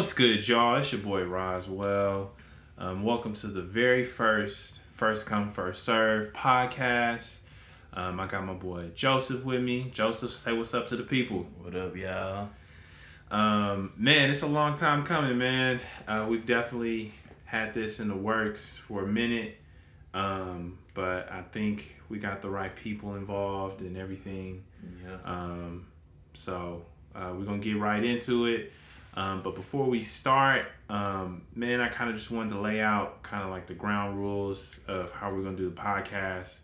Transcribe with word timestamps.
What's 0.00 0.14
good, 0.14 0.48
y'all? 0.48 0.78
It's 0.78 0.92
your 0.92 1.02
boy 1.02 1.24
Roswell. 1.24 2.30
Um, 2.78 3.02
welcome 3.02 3.34
to 3.34 3.48
the 3.48 3.60
very 3.60 4.02
first 4.02 4.78
First 4.96 5.26
Come 5.26 5.50
First 5.50 5.82
Serve 5.82 6.32
podcast. 6.32 7.28
Um, 7.92 8.18
I 8.18 8.26
got 8.26 8.46
my 8.46 8.54
boy 8.54 8.92
Joseph 8.94 9.44
with 9.44 9.60
me. 9.60 9.90
Joseph, 9.92 10.30
say 10.30 10.54
what's 10.54 10.72
up 10.72 10.86
to 10.86 10.96
the 10.96 11.02
people. 11.02 11.46
What 11.58 11.76
up, 11.76 11.94
y'all? 11.94 12.48
Um, 13.30 13.92
man, 13.94 14.30
it's 14.30 14.40
a 14.40 14.46
long 14.46 14.74
time 14.74 15.04
coming, 15.04 15.36
man. 15.36 15.80
Uh, 16.08 16.24
we've 16.26 16.46
definitely 16.46 17.12
had 17.44 17.74
this 17.74 18.00
in 18.00 18.08
the 18.08 18.16
works 18.16 18.78
for 18.88 19.04
a 19.04 19.06
minute, 19.06 19.58
um, 20.14 20.78
but 20.94 21.30
I 21.30 21.42
think 21.42 21.96
we 22.08 22.18
got 22.18 22.40
the 22.40 22.48
right 22.48 22.74
people 22.74 23.16
involved 23.16 23.82
and 23.82 23.98
everything. 23.98 24.64
Yeah. 25.04 25.18
Um, 25.26 25.88
so 26.32 26.86
uh, 27.14 27.34
we're 27.36 27.44
gonna 27.44 27.58
get 27.58 27.76
right 27.76 28.02
into 28.02 28.46
it. 28.46 28.72
Um, 29.14 29.42
but 29.42 29.54
before 29.56 29.86
we 29.86 30.02
start, 30.02 30.66
um, 30.88 31.42
man, 31.54 31.80
I 31.80 31.88
kind 31.88 32.10
of 32.10 32.16
just 32.16 32.30
wanted 32.30 32.50
to 32.50 32.60
lay 32.60 32.80
out 32.80 33.22
kind 33.22 33.42
of 33.42 33.50
like 33.50 33.66
the 33.66 33.74
ground 33.74 34.18
rules 34.18 34.76
of 34.86 35.10
how 35.12 35.32
we're 35.32 35.42
gonna 35.42 35.56
do 35.56 35.68
the 35.70 35.74
podcast. 35.80 36.58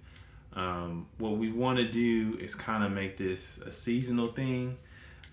Um, 0.53 1.07
what 1.19 1.37
we 1.37 1.51
want 1.53 1.79
to 1.79 1.89
do 1.89 2.39
is 2.41 2.55
kind 2.55 2.83
of 2.85 2.93
make 2.93 3.17
this 3.17 3.59
a 3.59 3.71
seasonal 3.71 4.29
thing. 4.29 4.77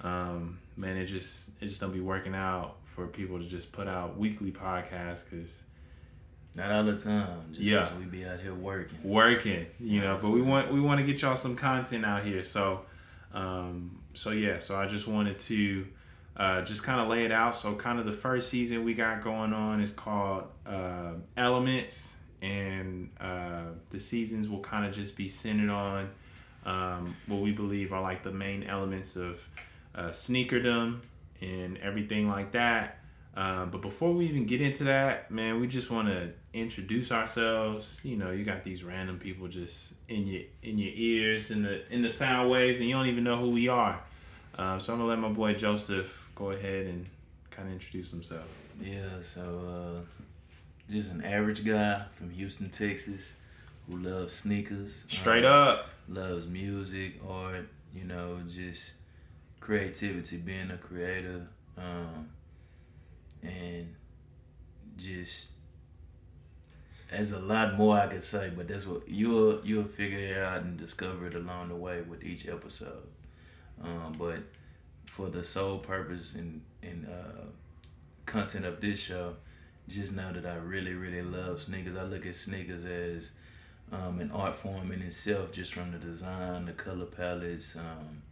Um, 0.01 0.59
man, 0.75 0.97
it 0.97 1.05
just 1.05 1.49
it 1.61 1.67
just 1.67 1.79
don't 1.79 1.93
be 1.93 2.01
working 2.01 2.35
out 2.35 2.75
for 2.95 3.07
people 3.07 3.37
to 3.39 3.45
just 3.45 3.71
put 3.71 3.87
out 3.87 4.17
weekly 4.17 4.51
podcasts 4.51 5.23
because 5.29 5.53
Not 6.55 6.71
all 6.71 6.83
the 6.83 6.97
time. 6.97 7.41
Just 7.51 7.61
Yeah. 7.61 7.89
we 7.97 8.05
be 8.05 8.25
out 8.25 8.39
here 8.39 8.53
working. 8.53 8.97
working, 9.03 9.65
you 9.79 10.01
know. 10.01 10.19
But 10.21 10.31
we 10.31 10.41
want 10.41 10.71
we 10.73 10.79
want 10.81 10.99
to 10.99 11.05
get 11.05 11.21
y'all 11.21 11.35
some 11.35 11.55
content 11.55 12.05
out 12.05 12.23
here. 12.23 12.43
So, 12.43 12.81
um, 13.33 13.99
so 14.13 14.31
yeah. 14.31 14.59
So 14.59 14.75
I 14.75 14.87
just 14.87 15.07
wanted 15.07 15.39
to 15.39 15.87
uh, 16.35 16.61
just 16.61 16.83
kind 16.83 16.99
of 16.99 17.07
lay 17.07 17.25
it 17.25 17.31
out. 17.31 17.55
So 17.55 17.75
kind 17.75 17.99
of 17.99 18.05
the 18.05 18.13
first 18.13 18.49
season 18.49 18.83
we 18.83 18.93
got 18.93 19.21
going 19.21 19.53
on 19.53 19.81
is 19.81 19.91
called 19.91 20.45
uh, 20.65 21.13
Elements, 21.37 22.13
and 22.41 23.09
uh, 23.19 23.65
the 23.89 23.99
seasons 23.99 24.49
will 24.49 24.59
kind 24.59 24.85
of 24.85 24.93
just 24.93 25.15
be 25.15 25.29
centered 25.29 25.69
on 25.69 26.09
um, 26.65 27.15
what 27.27 27.41
we 27.41 27.51
believe 27.51 27.93
are 27.93 28.01
like 28.01 28.23
the 28.23 28.31
main 28.31 28.63
elements 28.63 29.15
of 29.15 29.39
uh, 29.95 30.09
sneakerdom 30.09 31.01
and 31.41 31.77
everything 31.77 32.29
like 32.29 32.51
that. 32.51 32.99
Um, 33.35 33.71
but 33.71 33.81
before 33.81 34.13
we 34.13 34.25
even 34.25 34.45
get 34.45 34.61
into 34.61 34.83
that, 34.85 35.31
man, 35.31 35.59
we 35.59 35.67
just 35.67 35.89
want 35.89 36.07
to 36.07 36.31
introduce 36.53 37.11
ourselves. 37.11 37.99
You 38.03 38.15
know, 38.15 38.31
you 38.31 38.43
got 38.43 38.63
these 38.63 38.83
random 38.83 39.17
people 39.17 39.47
just 39.47 39.77
in 40.07 40.27
your 40.27 40.43
in 40.61 40.77
your 40.77 40.91
ears 40.93 41.49
in 41.49 41.63
the 41.63 41.91
in 41.91 42.03
the 42.03 42.11
sound 42.11 42.51
waves, 42.51 42.79
and 42.79 42.87
you 42.87 42.95
don't 42.95 43.07
even 43.07 43.23
know 43.23 43.37
who 43.37 43.49
we 43.49 43.67
are. 43.67 43.99
Um, 44.55 44.79
so 44.79 44.93
I'm 44.93 44.99
gonna 44.99 45.09
let 45.09 45.17
my 45.17 45.29
boy 45.29 45.55
Joseph 45.55 46.22
go 46.35 46.51
ahead 46.51 46.87
and 46.87 47.05
kind 47.49 47.67
of 47.67 47.73
introduce 47.73 48.09
himself. 48.09 48.47
Yeah, 48.81 49.21
so 49.21 50.03
uh, 50.03 50.21
just 50.91 51.11
an 51.11 51.23
average 51.23 51.65
guy 51.65 52.03
from 52.15 52.29
Houston, 52.31 52.69
Texas, 52.69 53.35
who 53.87 53.97
loves 53.97 54.33
sneakers. 54.33 55.05
Straight 55.07 55.45
uh, 55.45 55.47
up, 55.47 55.89
Loves 56.09 56.47
music, 56.47 57.13
art, 57.29 57.67
you 57.95 58.03
know, 58.03 58.39
just 58.53 58.93
creativity, 59.61 60.37
being 60.37 60.69
a 60.71 60.77
creator, 60.77 61.47
um, 61.77 62.29
and 63.41 63.95
just 64.97 65.53
there's 67.09 67.31
a 67.31 67.39
lot 67.39 67.77
more 67.77 67.97
I 67.97 68.07
could 68.07 68.23
say, 68.23 68.51
but 68.55 68.67
that's 68.67 68.85
what 68.85 69.07
you'll 69.07 69.61
you'll 69.63 69.85
figure 69.85 70.19
it 70.19 70.37
out 70.37 70.63
and 70.63 70.77
discover 70.77 71.27
it 71.27 71.35
along 71.35 71.69
the 71.69 71.75
way 71.75 72.01
with 72.01 72.23
each 72.23 72.47
episode. 72.47 73.07
Um, 73.81 74.13
but 74.17 74.39
for 75.13 75.29
the 75.29 75.43
sole 75.43 75.77
purpose 75.77 76.33
and 76.33 76.61
and 76.81 77.05
uh, 77.07 77.45
content 78.25 78.65
of 78.65 78.81
this 78.81 78.99
show, 78.99 79.35
just 79.87 80.15
know 80.15 80.33
that 80.33 80.43
I 80.43 80.55
really 80.55 80.95
really 80.95 81.21
love 81.21 81.61
sneakers. 81.61 81.95
I 81.95 82.03
look 82.03 82.25
at 82.25 82.35
sneakers 82.35 82.83
as 82.85 83.31
um, 83.91 84.19
an 84.19 84.31
art 84.31 84.55
form 84.55 84.91
in 84.91 85.03
itself, 85.03 85.51
just 85.51 85.71
from 85.75 85.91
the 85.91 85.99
design, 85.99 86.65
the 86.65 86.71
color 86.71 87.05
palettes, 87.05 87.75
um, 87.75 88.23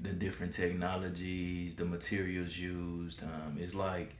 the 0.00 0.08
different 0.08 0.52
technologies, 0.52 1.76
the 1.76 1.84
materials 1.84 2.58
used. 2.58 3.22
Um, 3.22 3.56
it's 3.60 3.76
like 3.76 4.16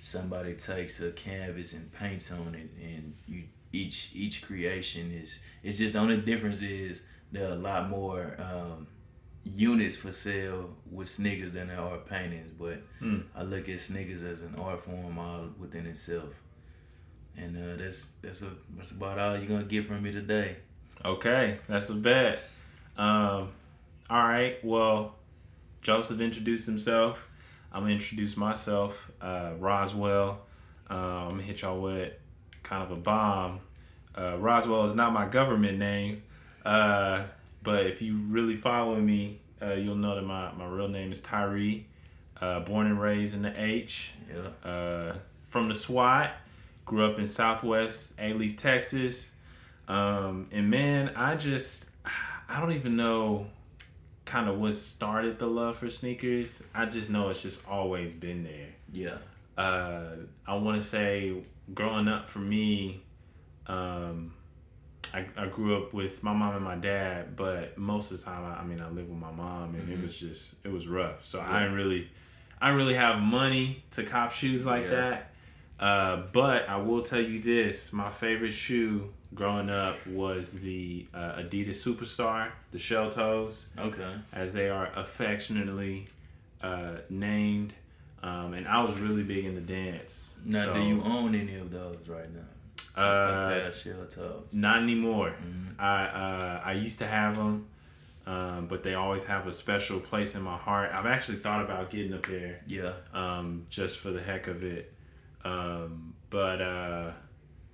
somebody 0.00 0.54
takes 0.54 1.00
a 1.00 1.12
canvas 1.12 1.74
and 1.74 1.92
paints 1.92 2.32
on 2.32 2.56
it, 2.56 2.70
and 2.82 3.14
you 3.28 3.44
each 3.72 4.10
each 4.16 4.42
creation 4.42 5.12
is. 5.12 5.38
It's 5.62 5.78
just 5.78 5.92
the 5.92 6.00
only 6.00 6.16
difference 6.16 6.62
is 6.62 7.04
there 7.30 7.48
are 7.48 7.52
a 7.52 7.62
lot 7.70 7.88
more 7.88 8.36
um, 8.40 8.88
units 9.44 9.96
for 9.96 10.12
sale 10.12 10.70
with 10.90 11.08
sneakers 11.08 11.52
than 11.54 11.68
there 11.68 11.80
are 11.80 11.96
paintings. 11.98 12.50
But 12.58 12.82
Mm. 13.00 13.24
I 13.34 13.42
look 13.42 13.68
at 13.68 13.80
sneakers 13.80 14.22
as 14.22 14.42
an 14.42 14.54
art 14.58 14.82
form 14.82 15.18
all 15.18 15.48
within 15.58 15.86
itself. 15.86 16.28
And 17.36 17.56
uh, 17.56 17.82
that's 17.82 18.10
that's 18.22 18.42
a, 18.42 18.50
that's 18.76 18.90
about 18.92 19.18
all 19.18 19.36
you're 19.36 19.46
gonna 19.48 19.64
get 19.64 19.86
from 19.86 20.02
me 20.02 20.12
today. 20.12 20.56
okay, 21.04 21.58
that's 21.68 21.88
a 21.88 21.94
bet. 21.94 22.44
Um, 22.98 23.52
all 24.10 24.28
right, 24.28 24.62
well, 24.64 25.14
Joseph 25.80 26.20
introduced 26.20 26.66
himself. 26.66 27.26
I'm 27.72 27.82
gonna 27.82 27.94
introduce 27.94 28.36
myself, 28.36 29.10
uh, 29.22 29.52
Roswell. 29.58 30.40
Uh, 30.90 30.94
I'm 30.94 31.30
gonna 31.30 31.42
hit 31.44 31.62
y'all 31.62 31.80
with 31.80 32.12
kind 32.62 32.82
of 32.82 32.90
a 32.90 32.96
bomb. 33.00 33.60
Uh, 34.18 34.36
Roswell 34.38 34.84
is 34.84 34.94
not 34.94 35.12
my 35.12 35.26
government 35.26 35.78
name, 35.78 36.22
uh, 36.66 37.22
but 37.62 37.86
if 37.86 38.00
you 38.02 38.16
really 38.28 38.56
follow 38.56 38.96
me, 38.96 39.40
uh, 39.62 39.74
you'll 39.74 39.96
know 39.96 40.14
that 40.14 40.22
my, 40.22 40.52
my 40.52 40.66
real 40.66 40.88
name 40.88 41.12
is 41.12 41.20
Tyree. 41.20 41.86
Uh, 42.40 42.60
born 42.60 42.86
and 42.86 42.98
raised 42.98 43.34
in 43.34 43.42
the 43.42 43.52
H, 43.62 44.12
Yeah. 44.32 44.68
uh, 44.70 45.14
from 45.48 45.68
the 45.68 45.74
SWAT. 45.74 46.34
Grew 46.86 47.04
up 47.04 47.18
in 47.18 47.26
Southwest 47.26 48.16
Alief, 48.16 48.56
Texas. 48.56 49.30
Um, 49.88 50.48
and 50.50 50.70
man, 50.70 51.10
I 51.16 51.34
just, 51.36 51.84
I 52.48 52.58
don't 52.60 52.72
even 52.72 52.96
know 52.96 53.46
kind 54.24 54.48
of 54.48 54.58
what 54.58 54.74
started 54.74 55.38
the 55.38 55.46
love 55.46 55.76
for 55.78 55.90
sneakers. 55.90 56.62
I 56.74 56.86
just 56.86 57.10
know 57.10 57.28
it's 57.28 57.42
just 57.42 57.68
always 57.68 58.14
been 58.14 58.42
there. 58.44 58.68
Yeah. 58.92 59.18
Uh, 59.62 60.16
I 60.46 60.54
want 60.54 60.80
to 60.80 60.88
say 60.88 61.42
growing 61.74 62.08
up 62.08 62.28
for 62.28 62.38
me, 62.38 63.02
um, 63.66 64.32
I, 65.14 65.26
I 65.36 65.46
grew 65.46 65.76
up 65.82 65.92
with 65.92 66.22
my 66.22 66.32
mom 66.32 66.54
and 66.56 66.64
my 66.64 66.76
dad, 66.76 67.36
but 67.36 67.76
most 67.76 68.10
of 68.12 68.18
the 68.18 68.24
time, 68.24 68.44
I, 68.44 68.60
I 68.60 68.64
mean, 68.64 68.80
I 68.80 68.88
lived 68.88 69.08
with 69.08 69.18
my 69.18 69.30
mom, 69.32 69.74
and 69.74 69.88
it 69.90 69.98
Mhm. 69.98 70.02
was 70.02 70.18
just 70.18 70.54
it 70.64 70.70
was 70.72 70.86
rough. 70.86 71.24
So 71.24 71.40
I 71.40 71.60
didn't 71.60 71.74
really, 71.74 72.08
I 72.60 72.66
didn't 72.68 72.78
really 72.78 72.94
have 72.94 73.20
money 73.20 73.82
to 73.92 74.02
cop 74.04 74.32
shoes 74.32 74.66
like 74.66 74.84
Yeah. 74.84 74.90
that. 74.90 75.26
Uh, 75.80 76.22
but 76.32 76.68
I 76.68 76.76
will 76.76 77.02
tell 77.02 77.20
you 77.20 77.40
this: 77.40 77.92
my 77.92 78.10
favorite 78.10 78.52
shoe 78.52 79.12
growing 79.34 79.70
up 79.70 80.04
was 80.06 80.52
the 80.52 81.06
uh, 81.14 81.34
Adidas 81.36 81.80
Superstar, 81.82 82.50
the 82.72 82.78
shell 82.78 83.10
toes 83.10 83.68
Okay. 83.78 84.12
as 84.32 84.52
they 84.52 84.68
are 84.68 84.90
affectionately 84.94 86.06
uh, 86.62 86.96
named. 87.08 87.72
Um, 88.22 88.52
and 88.52 88.68
I 88.68 88.82
was 88.82 88.98
really 88.98 89.22
big 89.22 89.46
in 89.46 89.54
the 89.54 89.60
dance. 89.62 90.24
Now, 90.44 90.64
So, 90.66 90.74
do 90.74 90.80
you 90.80 91.02
own 91.02 91.34
any 91.34 91.54
of 91.56 91.70
those 91.70 92.06
right 92.06 92.30
now? 92.34 92.40
Uh, 92.96 93.00
a 93.00 93.48
pair 93.52 93.68
of 93.68 93.74
shell 93.76 94.06
toes. 94.08 94.48
not 94.52 94.82
anymore. 94.82 95.34
Mhm. 95.42 95.74
I 95.78 96.04
uh, 96.06 96.60
I 96.64 96.72
used 96.72 96.98
to 96.98 97.06
have 97.06 97.36
them, 97.36 97.66
um, 98.26 98.66
but 98.66 98.82
they 98.82 98.94
always 98.94 99.24
have 99.24 99.46
a 99.46 99.52
special 99.52 100.00
place 100.00 100.34
in 100.34 100.42
my 100.42 100.56
heart. 100.56 100.90
I've 100.92 101.06
actually 101.06 101.38
thought 101.38 101.64
about 101.64 101.90
getting 101.90 102.12
a 102.12 102.18
pair, 102.18 102.60
Yeah. 102.66 102.92
um, 103.14 103.66
just 103.70 103.98
for 103.98 104.10
the 104.10 104.20
heck 104.20 104.46
of 104.48 104.62
it. 104.64 104.92
Um, 105.44 106.14
but 106.28 106.60
uh, 106.60 107.10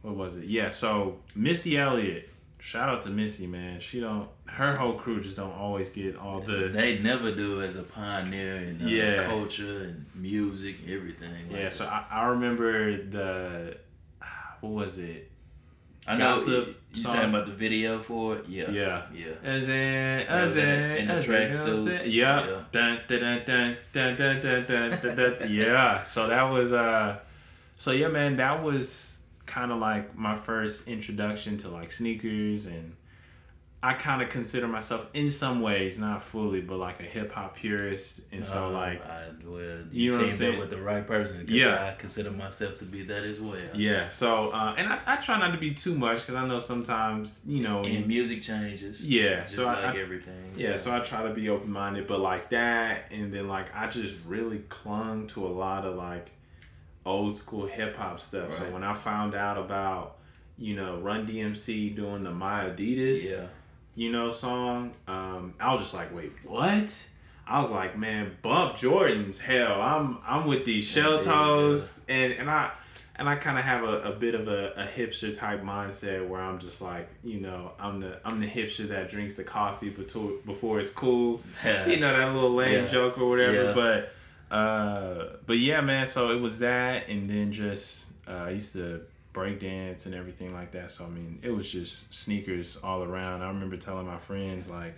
what 0.02 0.14
was 0.16 0.36
it? 0.36 0.44
Yeah. 0.44 0.68
So 0.70 1.18
Missy 1.34 1.76
Elliott. 1.78 2.30
Shout 2.58 2.88
out 2.88 3.02
to 3.02 3.10
Missy, 3.10 3.46
man. 3.46 3.80
She 3.80 4.00
don't. 4.00 4.28
Her 4.46 4.74
whole 4.76 4.94
crew 4.94 5.20
just 5.20 5.36
don't 5.36 5.52
always 5.52 5.90
get 5.90 6.16
all 6.16 6.40
the. 6.40 6.68
They 6.72 6.98
never 6.98 7.30
do 7.32 7.62
as 7.62 7.76
a 7.76 7.82
pioneer 7.82 8.56
in 8.56 8.82
uh, 8.82 8.86
Yeah. 8.88 9.24
culture 9.26 9.82
and 9.84 10.06
music, 10.14 10.76
and 10.82 10.90
everything. 10.90 11.48
like 11.52 11.60
Yeah, 11.60 11.68
so. 11.68 11.84
I, 11.84 12.04
I 12.10 12.26
remember 12.28 12.96
the 13.02 13.76
what 14.66 14.84
was 14.84 14.98
it? 14.98 15.30
I 16.08 16.12
know 16.16 16.34
Gossip 16.36 16.66
you, 16.68 16.74
you 16.92 17.02
song. 17.02 17.14
talking 17.14 17.30
about 17.30 17.46
the 17.46 17.52
video 17.52 18.00
for 18.00 18.36
it. 18.36 18.48
Yeah. 18.48 18.70
Yeah. 18.70 19.02
Yeah. 19.12 19.26
As 19.42 19.68
in, 19.68 19.74
as 20.28 20.56
in 20.56 20.68
in, 20.68 21.06
the- 21.08 21.12
as 21.14 21.24
track 21.24 21.48
in, 21.48 21.54
suits. 21.54 22.06
Yeah. 22.06 22.46
Yeah. 22.46 22.60
Dun, 22.70 23.00
dun, 23.08 23.20
dun, 23.20 23.42
dun, 23.44 23.76
dun, 23.92 24.16
dun, 24.16 24.40
dun, 24.40 24.40
dun, 24.40 24.98
dun, 25.00 25.16
dun, 25.16 25.38
dun. 25.38 25.50
Yeah. 25.52 26.02
So 26.02 26.28
that 26.28 26.42
was 26.44 26.72
uh 26.72 27.18
so 27.76 27.90
yeah 27.90 28.08
man, 28.08 28.36
that 28.36 28.62
was 28.62 29.16
kind 29.46 29.72
of 29.72 29.78
like 29.78 30.16
my 30.16 30.36
first 30.36 30.86
introduction 30.86 31.56
to 31.58 31.68
like 31.68 31.90
sneakers 31.90 32.66
and 32.66 32.94
I 33.88 33.92
kind 33.94 34.20
of 34.22 34.28
consider 34.30 34.66
myself 34.66 35.06
in 35.14 35.28
some 35.28 35.60
ways, 35.60 35.98
not 35.98 36.22
fully, 36.22 36.60
but 36.60 36.76
like 36.78 36.98
a 37.00 37.04
hip 37.04 37.30
hop 37.32 37.54
purist, 37.56 38.20
and 38.32 38.44
so 38.44 38.66
Uh, 38.66 38.70
like 38.70 39.00
I, 39.06 39.24
well, 39.44 39.60
you, 39.60 39.86
You 39.92 40.10
know 40.10 40.18
what 40.18 40.26
I'm 40.26 40.32
saying? 40.32 40.58
with 40.58 40.70
the 40.70 40.82
right 40.90 41.06
person. 41.06 41.44
Yeah. 41.48 41.90
I 41.90 41.94
consider 42.04 42.30
myself 42.30 42.74
to 42.80 42.84
be 42.84 43.00
that 43.04 43.22
as 43.24 43.38
well. 43.40 43.60
yeah. 43.74 44.08
So 44.08 44.48
uh, 44.50 44.74
and 44.78 44.86
I, 44.92 44.98
I 45.06 45.16
try 45.16 45.38
not 45.38 45.52
to 45.52 45.58
be 45.58 45.72
too 45.72 45.94
much 46.06 46.18
because 46.20 46.34
I 46.34 46.44
know 46.50 46.58
sometimes 46.58 47.38
you 47.46 47.60
know 47.66 47.84
And 47.84 47.94
you- 48.00 48.06
music 48.06 48.42
changes. 48.42 48.94
Yeah, 49.08 49.42
just 49.42 49.54
so 49.56 49.68
I- 49.68 49.74
like 49.84 49.94
I- 49.94 49.98
everything. 50.00 50.52
Yeah, 50.56 50.74
so 50.76 50.86
I 50.96 51.00
try 51.00 51.22
to 51.28 51.32
be 51.40 51.48
open 51.48 51.70
minded, 51.70 52.06
but 52.06 52.20
like 52.20 52.50
that, 52.50 53.12
and 53.12 53.32
then 53.32 53.46
like 53.56 53.68
I 53.74 53.86
just 53.88 54.16
really 54.26 54.60
clung 54.68 55.26
to 55.28 55.46
a 55.46 55.52
lot 55.64 55.84
of 55.84 55.94
like 55.96 56.26
old 57.04 57.36
school 57.36 57.66
hip 57.66 57.94
hop 57.96 58.18
stuff. 58.18 58.52
So 58.54 58.64
when 58.74 58.82
I 58.82 58.94
found 58.94 59.34
out 59.36 59.58
about, 59.58 60.16
you 60.58 60.74
know, 60.74 60.96
Run 60.98 61.24
DMC 61.26 61.94
doing 61.94 62.24
the 62.24 62.32
My 62.32 62.64
Adidas, 62.64 63.20
yeah, 63.30 63.46
you 63.96 64.12
know, 64.12 64.30
song, 64.30 64.92
um, 65.08 65.54
I 65.58 65.72
was 65.72 65.80
just 65.80 65.94
like, 65.94 66.14
wait, 66.14 66.32
what? 66.44 66.94
I 67.48 67.58
was 67.58 67.70
like, 67.72 67.96
man, 67.98 68.36
bump 68.42 68.76
Jordans, 68.76 69.40
hell, 69.40 69.80
I'm 69.80 70.18
I'm 70.26 70.46
with 70.46 70.64
these 70.64 70.84
shell 70.86 71.18
toes, 71.20 71.98
and 72.08 72.32
and 72.32 72.48
I. 72.50 72.70
And 73.18 73.30
I 73.30 73.36
kind 73.36 73.58
of 73.58 73.64
have 73.64 73.82
a, 73.82 74.02
a 74.02 74.12
bit 74.12 74.34
of 74.34 74.46
a, 74.46 74.72
a 74.76 74.84
hipster 74.86 75.34
type 75.34 75.62
mindset 75.62 76.28
where 76.28 76.38
I'm 76.38 76.58
just 76.58 76.82
like, 76.82 77.08
you 77.24 77.40
know, 77.40 77.72
I'm 77.80 77.98
the 77.98 78.20
I'm 78.26 78.40
the 78.40 78.46
hipster 78.46 78.86
that 78.88 79.08
drinks 79.08 79.36
the 79.36 79.42
coffee 79.42 79.88
before 79.88 80.32
before 80.44 80.78
it's 80.80 80.90
cool 80.90 81.40
you 81.64 81.98
know 81.98 82.14
that 82.14 82.34
little 82.34 82.52
lame 82.52 82.82
Yeah. 82.84 82.86
joke 82.86 83.16
or 83.16 83.30
whatever. 83.30 83.64
Yeah. 83.64 83.72
But 83.72 84.54
uh, 84.54 85.36
but 85.46 85.56
yeah, 85.56 85.80
man. 85.80 86.04
So 86.04 86.30
it 86.30 86.40
was 86.42 86.58
that, 86.58 87.08
and 87.08 87.30
then 87.30 87.52
just 87.52 88.04
uh, 88.28 88.32
I 88.32 88.50
used 88.50 88.72
to 88.74 89.00
break 89.36 89.60
dance 89.60 90.06
and 90.06 90.14
everything 90.14 90.52
like 90.54 90.72
that. 90.72 90.90
So 90.90 91.04
I 91.04 91.08
mean, 91.08 91.38
it 91.42 91.50
was 91.50 91.70
just 91.70 92.12
sneakers 92.12 92.76
all 92.82 93.02
around. 93.04 93.42
I 93.42 93.48
remember 93.48 93.76
telling 93.76 94.06
my 94.06 94.16
friends 94.18 94.68
like, 94.68 94.96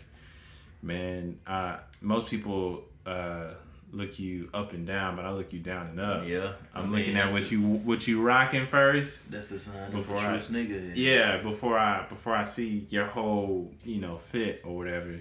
man, 0.81 1.39
uh, 1.47 1.79
most 2.01 2.29
people 2.29 2.85
uh, 3.05 3.49
look 3.93 4.19
you 4.21 4.49
up 4.55 4.73
and 4.73 4.87
down, 4.87 5.17
but 5.17 5.25
I 5.25 5.33
look 5.33 5.53
you 5.53 5.59
down 5.59 5.89
and 5.89 6.01
up. 6.01 6.27
yeah. 6.29 6.53
I 6.73 6.79
I'm 6.79 6.85
mean, 6.91 7.01
looking 7.01 7.17
at 7.17 7.33
what 7.33 7.51
you 7.51 7.61
what 7.61 8.07
you 8.07 8.23
rocking 8.23 8.67
first. 8.67 9.29
That's 9.31 9.49
the 9.49 9.59
sign 9.59 9.91
before 9.91 10.17
of 10.17 10.23
a 10.25 10.29
I- 10.29 10.39
true 10.39 10.57
nigga. 10.65 10.93
Yeah, 10.95 11.43
before 11.43 11.77
I 11.77 12.07
before 12.09 12.35
I 12.37 12.45
see 12.45 12.87
your 12.91 13.07
whole 13.07 13.73
you 13.85 14.01
know 14.01 14.19
fit 14.19 14.63
or 14.65 14.77
whatever, 14.77 15.17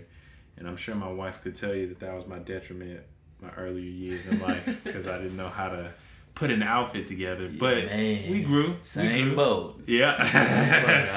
and 0.57 0.67
I'm 0.67 0.77
sure 0.77 0.93
my 0.95 1.11
wife 1.11 1.41
could 1.41 1.55
tell 1.55 1.73
you 1.73 1.87
that 1.87 1.99
that 2.01 2.13
was 2.13 2.27
my 2.27 2.37
detriment 2.39 3.01
my 3.41 3.49
earlier 3.57 3.79
years 3.81 4.25
in 4.27 4.39
life 4.41 4.79
because 4.83 5.07
I 5.07 5.17
didn't 5.21 5.37
know 5.37 5.49
how 5.49 5.69
to 5.69 5.91
put 6.37 6.51
an 6.51 6.61
outfit 6.63 7.07
together. 7.07 7.47
But 7.49 7.85
Man, 7.85 8.31
we 8.31 8.41
grew. 8.43 8.69
we 8.73 8.77
Same 8.83 9.27
grew. 9.29 9.35
boat. 9.35 9.77
But 9.79 9.89
Yeah. 9.89 10.15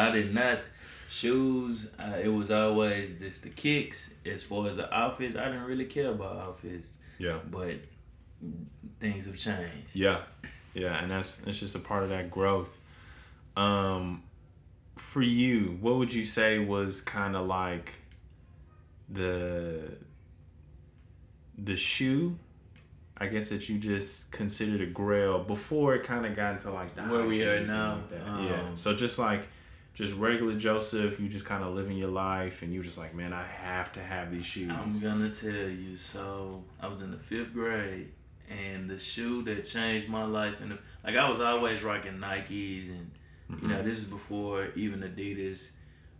I 0.08 0.10
did 0.14 0.34
not 0.34 0.60
shoes. 1.10 1.90
Uh, 1.98 2.16
it 2.22 2.28
was 2.28 2.50
always 2.50 3.18
just 3.20 3.42
the 3.42 3.50
kicks. 3.50 4.10
As 4.24 4.42
far 4.42 4.68
as 4.68 4.76
the 4.76 4.92
outfits, 4.94 5.36
I 5.36 5.44
didn't 5.46 5.64
really 5.64 5.84
care 5.86 6.10
about 6.10 6.36
outfits, 6.38 6.90
yeah. 7.18 7.38
but 7.50 7.74
things 9.00 9.26
have 9.26 9.36
changed. 9.38 9.88
Yeah. 9.92 10.22
Yeah, 10.72 11.02
and 11.02 11.10
that's 11.10 11.32
that's 11.32 11.58
just 11.58 11.74
a 11.74 11.80
part 11.80 12.04
of 12.04 12.08
that 12.10 12.30
growth. 12.30 12.78
Um 13.56 14.22
for 14.96 15.20
you, 15.22 15.76
what 15.80 15.96
would 15.96 16.14
you 16.14 16.24
say 16.24 16.60
was 16.60 17.00
kind 17.00 17.34
of 17.36 17.46
like 17.46 17.94
the 19.08 19.96
the 21.58 21.76
shoe 21.76 22.38
I 23.22 23.26
guess 23.26 23.50
that 23.50 23.68
you 23.68 23.78
just 23.78 24.30
considered 24.30 24.80
a 24.80 24.86
grail 24.86 25.40
before 25.44 25.94
it 25.94 26.04
kind 26.04 26.24
of 26.24 26.34
got 26.34 26.52
into 26.54 26.70
like 26.70 26.94
the 26.94 27.02
Where 27.02 27.26
we 27.26 27.42
are 27.42 27.60
now, 27.66 27.96
like 27.96 28.10
that. 28.10 28.26
yeah. 28.26 28.60
um, 28.62 28.76
So 28.76 28.94
just 28.94 29.18
like 29.18 29.42
just 29.92 30.14
regular 30.14 30.54
Joseph, 30.54 31.20
you 31.20 31.28
just 31.28 31.44
kind 31.44 31.62
of 31.62 31.74
living 31.74 31.98
your 31.98 32.08
life, 32.08 32.62
and 32.62 32.72
you 32.72 32.82
just 32.82 32.96
like, 32.96 33.14
man, 33.14 33.32
I 33.34 33.44
have 33.44 33.92
to 33.94 34.00
have 34.02 34.30
these 34.32 34.46
shoes. 34.46 34.70
I'm 34.70 34.98
gonna 35.00 35.30
tell 35.30 35.68
you. 35.68 35.96
So 35.96 36.62
I 36.80 36.86
was 36.86 37.02
in 37.02 37.10
the 37.10 37.18
fifth 37.18 37.52
grade, 37.52 38.08
and 38.48 38.88
the 38.88 38.98
shoe 38.98 39.42
that 39.42 39.64
changed 39.64 40.08
my 40.08 40.24
life, 40.24 40.54
and 40.62 40.78
like 41.04 41.16
I 41.16 41.28
was 41.28 41.40
always 41.40 41.82
rocking 41.82 42.14
Nikes, 42.18 42.88
and 42.88 43.10
you 43.62 43.68
know 43.68 43.82
this 43.82 43.98
is 43.98 44.04
before 44.04 44.68
even 44.76 45.00
Adidas 45.00 45.70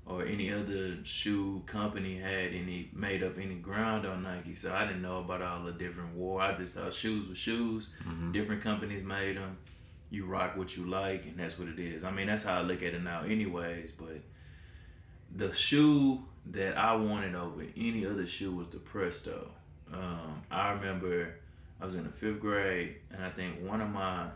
or 0.07 0.25
any 0.25 0.53
other 0.53 0.97
shoe 1.05 1.63
company 1.67 2.19
had 2.19 2.53
any 2.53 2.91
made 2.93 3.23
up 3.23 3.39
any 3.39 3.55
ground 3.57 4.07
on 4.07 4.23
Nike. 4.23 4.55
So 4.55 4.75
I 4.75 4.85
didn't 4.87 5.03
know 5.03 5.19
about 5.21 5.41
all 5.43 5.65
the 5.65 5.73
different 5.73 6.15
war. 6.15 6.41
I 6.41 6.57
just 6.57 6.75
thought 6.75 6.93
shoes 6.93 7.29
were 7.29 7.35
shoes. 7.35 7.95
Different 8.33 8.63
companies 8.63 9.05
made 9.05 9.37
them. 9.37 9.57
You 10.11 10.27
rock 10.27 10.57
what 10.57 10.77
you 10.77 10.87
like, 10.87 11.25
and 11.27 11.37
that's 11.39 11.59
what 11.59 11.69
it 11.69 11.79
is. 11.79 12.03
I 12.03 12.11
mean, 12.11 12.27
that's 12.27 12.45
how 12.45 12.59
I 12.59 12.63
look 12.63 12.83
at 12.83 12.95
it 12.95 13.03
now, 13.03 13.23
anyways. 13.23 13.93
But 13.93 14.21
the 15.37 15.55
shoe 15.55 16.25
that 16.47 16.77
I 16.77 16.95
wanted 16.97 17.37
over 17.37 17.63
any 17.77 18.05
other 18.07 18.27
shoe 18.27 18.53
was 18.53 18.69
the 18.69 18.79
Presto. 18.79 19.51
Um, 19.93 20.43
I 20.51 20.73
remember 20.73 21.35
I 21.81 21.85
was 21.85 21.95
in 21.95 22.05
the 22.05 22.11
fifth 22.11 22.41
grade, 22.41 22.97
and 23.13 23.25
I 23.25 23.31
think 23.31 23.61
one 23.61 23.81
of 23.81 23.91
my 23.91 24.27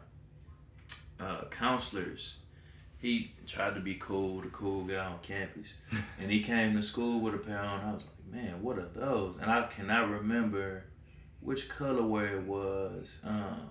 uh, 1.19 1.45
counselors, 1.51 2.37
he 3.05 3.33
tried 3.47 3.75
to 3.75 3.81
be 3.81 3.97
cool, 3.97 4.41
the 4.41 4.49
cool 4.49 4.85
guy 4.85 5.05
on 5.05 5.19
campus, 5.23 5.75
and 6.19 6.31
he 6.31 6.43
came 6.43 6.75
to 6.75 6.81
school 6.83 7.21
with 7.21 7.35
a 7.35 7.39
pair 7.39 7.59
on. 7.59 7.81
I 7.81 7.93
was 7.93 8.05
like, 8.05 8.35
man, 8.43 8.63
what 8.63 8.79
are 8.79 8.89
those? 8.95 9.37
And 9.41 9.51
I 9.51 9.63
cannot 9.67 10.09
remember 10.11 10.85
which 11.41 11.69
colorway 11.69 12.33
it 12.39 12.43
was. 12.45 13.19
Um, 13.23 13.69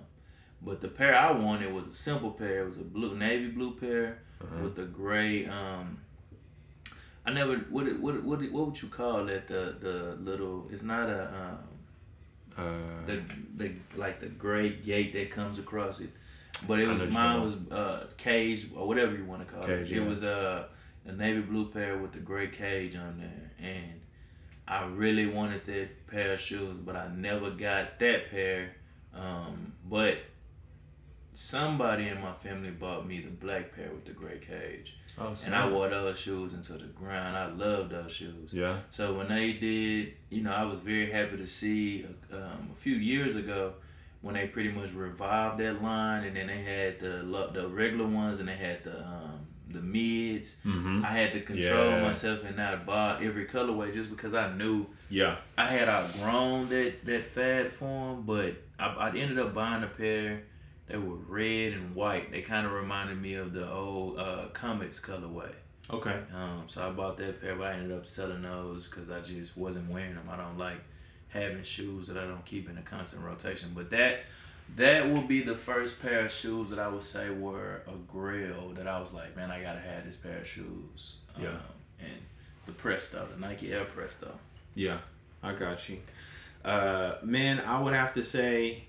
but 0.62 0.81
the 0.81 0.88
pair 0.88 1.15
I 1.15 1.31
wanted 1.31 1.74
was 1.74 1.88
a 1.88 1.95
simple 1.95 2.30
pair. 2.31 2.62
It 2.62 2.65
was 2.68 2.77
a 2.77 2.81
blue, 2.83 3.18
navy 3.18 3.47
blue 3.50 3.74
pair 3.75 4.19
Uh-huh. 4.41 4.63
with 4.63 4.75
the 4.75 4.83
gray. 4.85 5.47
Um, 5.47 5.97
I 7.25 7.31
never. 7.33 7.56
What 7.75 7.85
what 8.00 8.21
what 8.24 8.39
what 8.51 8.65
would 8.68 8.81
you 8.81 8.89
call 8.89 9.25
that? 9.25 9.47
The 9.47 9.75
the 9.80 9.95
little. 10.30 10.68
It's 10.71 10.83
not 10.83 11.09
a 11.09 11.21
um, 11.41 11.57
Uh, 12.56 13.06
the 13.07 13.15
the 13.59 13.68
like 14.03 14.19
the 14.19 14.27
gray 14.45 14.69
gate 14.91 15.12
that 15.13 15.31
comes 15.31 15.57
across 15.57 16.01
it. 16.01 16.12
But 16.68 16.80
it 16.80 16.88
was 16.88 17.01
mine 17.12 17.42
was 17.42 17.56
uh 17.71 18.07
cage 18.18 18.68
or 18.75 18.88
whatever 18.88 19.15
you 19.15 19.25
want 19.25 19.45
to 19.48 19.54
call 19.54 19.63
Cage, 19.63 19.92
it. 19.92 19.95
yeah. 19.95 20.01
It 20.01 20.07
was 20.07 20.24
uh, 20.24 20.65
a 21.06 21.12
navy 21.12 21.42
blue 21.42 21.69
pair 21.69 21.98
with 21.98 22.13
the 22.13 22.19
gray 22.19 22.48
cage 22.48 22.95
on 22.95 23.18
there, 23.18 23.51
and 23.60 24.00
I 24.68 24.86
really 24.86 25.27
wanted 25.27 25.65
that 25.65 26.07
pair 26.07 26.33
of 26.33 26.39
shoes, 26.39 26.77
but 26.86 26.95
I 26.95 27.10
never 27.15 27.51
got 27.51 28.00
that 28.00 28.31
pair. 28.31 28.75
Um, 29.13 29.74
but 29.89 30.18
somebody 31.33 32.07
in 32.10 32.21
my 32.21 32.33
family 32.33 32.69
bought 32.71 33.07
me 33.07 33.21
the 33.21 33.30
black 33.30 33.75
pair 33.75 33.89
with 33.92 34.06
the 34.06 34.12
gray 34.12 34.39
cage, 34.39 34.95
oh, 35.19 35.33
and 35.45 35.56
I 35.56 35.68
wore 35.69 35.89
those 35.89 36.18
shoes 36.18 36.54
into 36.54 36.74
the 36.74 36.86
ground. 36.88 37.36
I 37.38 37.48
loved 37.48 37.92
those 37.92 38.13
shoes. 38.13 38.51
Yeah. 38.54 38.77
So 38.92 39.13
when 39.16 39.27
they 39.30 39.54
did, 39.54 40.13
you 40.30 40.42
know, 40.44 40.51
I 40.54 40.63
was 40.63 40.80
very 40.80 41.12
happy 41.12 41.38
to 41.38 41.48
see 41.48 42.06
um, 42.31 42.69
a 42.71 42.75
few 42.80 42.95
years 42.95 43.36
ago 43.36 43.74
when 44.23 44.33
they 44.33 44.47
pretty 44.47 44.71
much 44.71 44.91
revived 44.93 45.59
that 45.59 45.83
line, 45.83 46.23
and 46.23 46.35
then 46.35 46.47
they 46.47 46.61
had 46.63 46.99
the 46.99 47.49
the 47.53 47.68
regular 47.68 48.07
ones, 48.07 48.39
and 48.39 48.47
they 48.49 48.56
had 48.56 48.83
the 48.83 48.97
um, 49.06 49.45
the 49.69 49.80
mids. 49.81 50.56
Mm-hmm. 50.65 51.03
I 51.06 51.09
had 51.11 51.31
to 51.33 51.42
control 51.42 51.89
Yeah. 51.92 52.01
myself 52.01 52.44
and 52.45 52.57
not 52.57 52.85
buy 52.85 53.19
every 53.23 53.45
colorway 53.45 53.94
just 53.94 54.09
because 54.09 54.33
I 54.33 54.53
knew 54.56 54.87
Yeah. 55.09 55.35
I 55.57 55.65
had 55.68 55.87
outgrown 55.89 56.68
that 56.69 57.06
that 57.06 57.25
fad 57.25 57.71
form, 57.73 58.23
but 58.25 58.56
I, 58.80 58.85
I 58.87 59.07
ended 59.09 59.37
up 59.39 59.53
buying 59.53 59.83
a 59.83 59.87
pair 59.87 60.44
They 60.87 60.97
were 60.97 61.15
red 61.15 61.73
and 61.73 61.95
white. 61.95 62.31
They 62.31 62.42
kind 62.42 62.65
of 62.68 62.73
reminded 62.73 63.21
me 63.21 63.33
of 63.35 63.53
the 63.53 63.69
old 63.71 64.19
uh, 64.19 64.47
Comets 64.53 64.99
colorway. 64.99 65.51
Okay. 65.89 66.18
Um, 66.35 66.63
so 66.68 66.87
I 66.87 66.92
bought 66.92 67.18
that 67.18 67.42
pair, 67.42 67.56
but 67.56 67.68
I 67.68 67.73
ended 67.73 67.97
up 67.97 68.06
selling 68.06 68.44
those 68.44 68.87
because 68.87 69.09
I 69.11 69.19
just 69.21 69.57
wasn't 69.57 69.89
wearing 69.89 70.15
them. 70.15 70.27
I 70.30 70.37
don't 70.37 70.57
like 70.57 70.81
having 71.33 71.63
shoes 71.63 72.07
that 72.07 72.18
I 72.18 72.25
don't 72.25 72.45
keep 72.45 72.69
in 72.69 72.78
a 72.78 72.81
constant 72.81 73.23
rotation. 73.23 73.71
But 73.73 73.90
that 73.90 74.21
that 74.75 75.11
will 75.11 75.21
be 75.21 75.42
the 75.42 75.56
first 75.56 76.02
pair 76.02 76.25
of 76.25 76.31
shoes 76.31 76.69
that 76.69 76.80
I 76.80 76.87
would 76.87 77.04
say 77.04 77.30
were 77.30 77.81
a 77.87 77.95
grail 78.11 78.71
that 78.75 78.87
I 78.87 78.99
was 78.99 79.13
like, 79.13 79.35
man, 79.35 79.52
I 79.52 79.61
gotta 79.61 79.80
have 79.80 80.06
this 80.06 80.16
pair 80.16 80.40
of 80.40 80.47
shoes. 80.47 81.16
Yeah. 81.40 81.49
Um, 81.49 81.59
and 81.99 82.21
the 82.66 82.71
press 82.71 83.11
Presto, 83.11 83.28
the 83.33 83.40
Nike 83.40 83.73
Air 83.73 83.85
press 83.85 84.16
Presto. 84.16 84.40
Yeah, 84.75 84.99
I 85.42 85.54
got 85.54 85.87
you. 85.90 85.99
Uh, 86.63 87.16
man, 87.23 87.59
I 87.59 87.81
would 87.81 87.94
have 87.94 88.13
to 88.13 88.23
say 88.23 88.85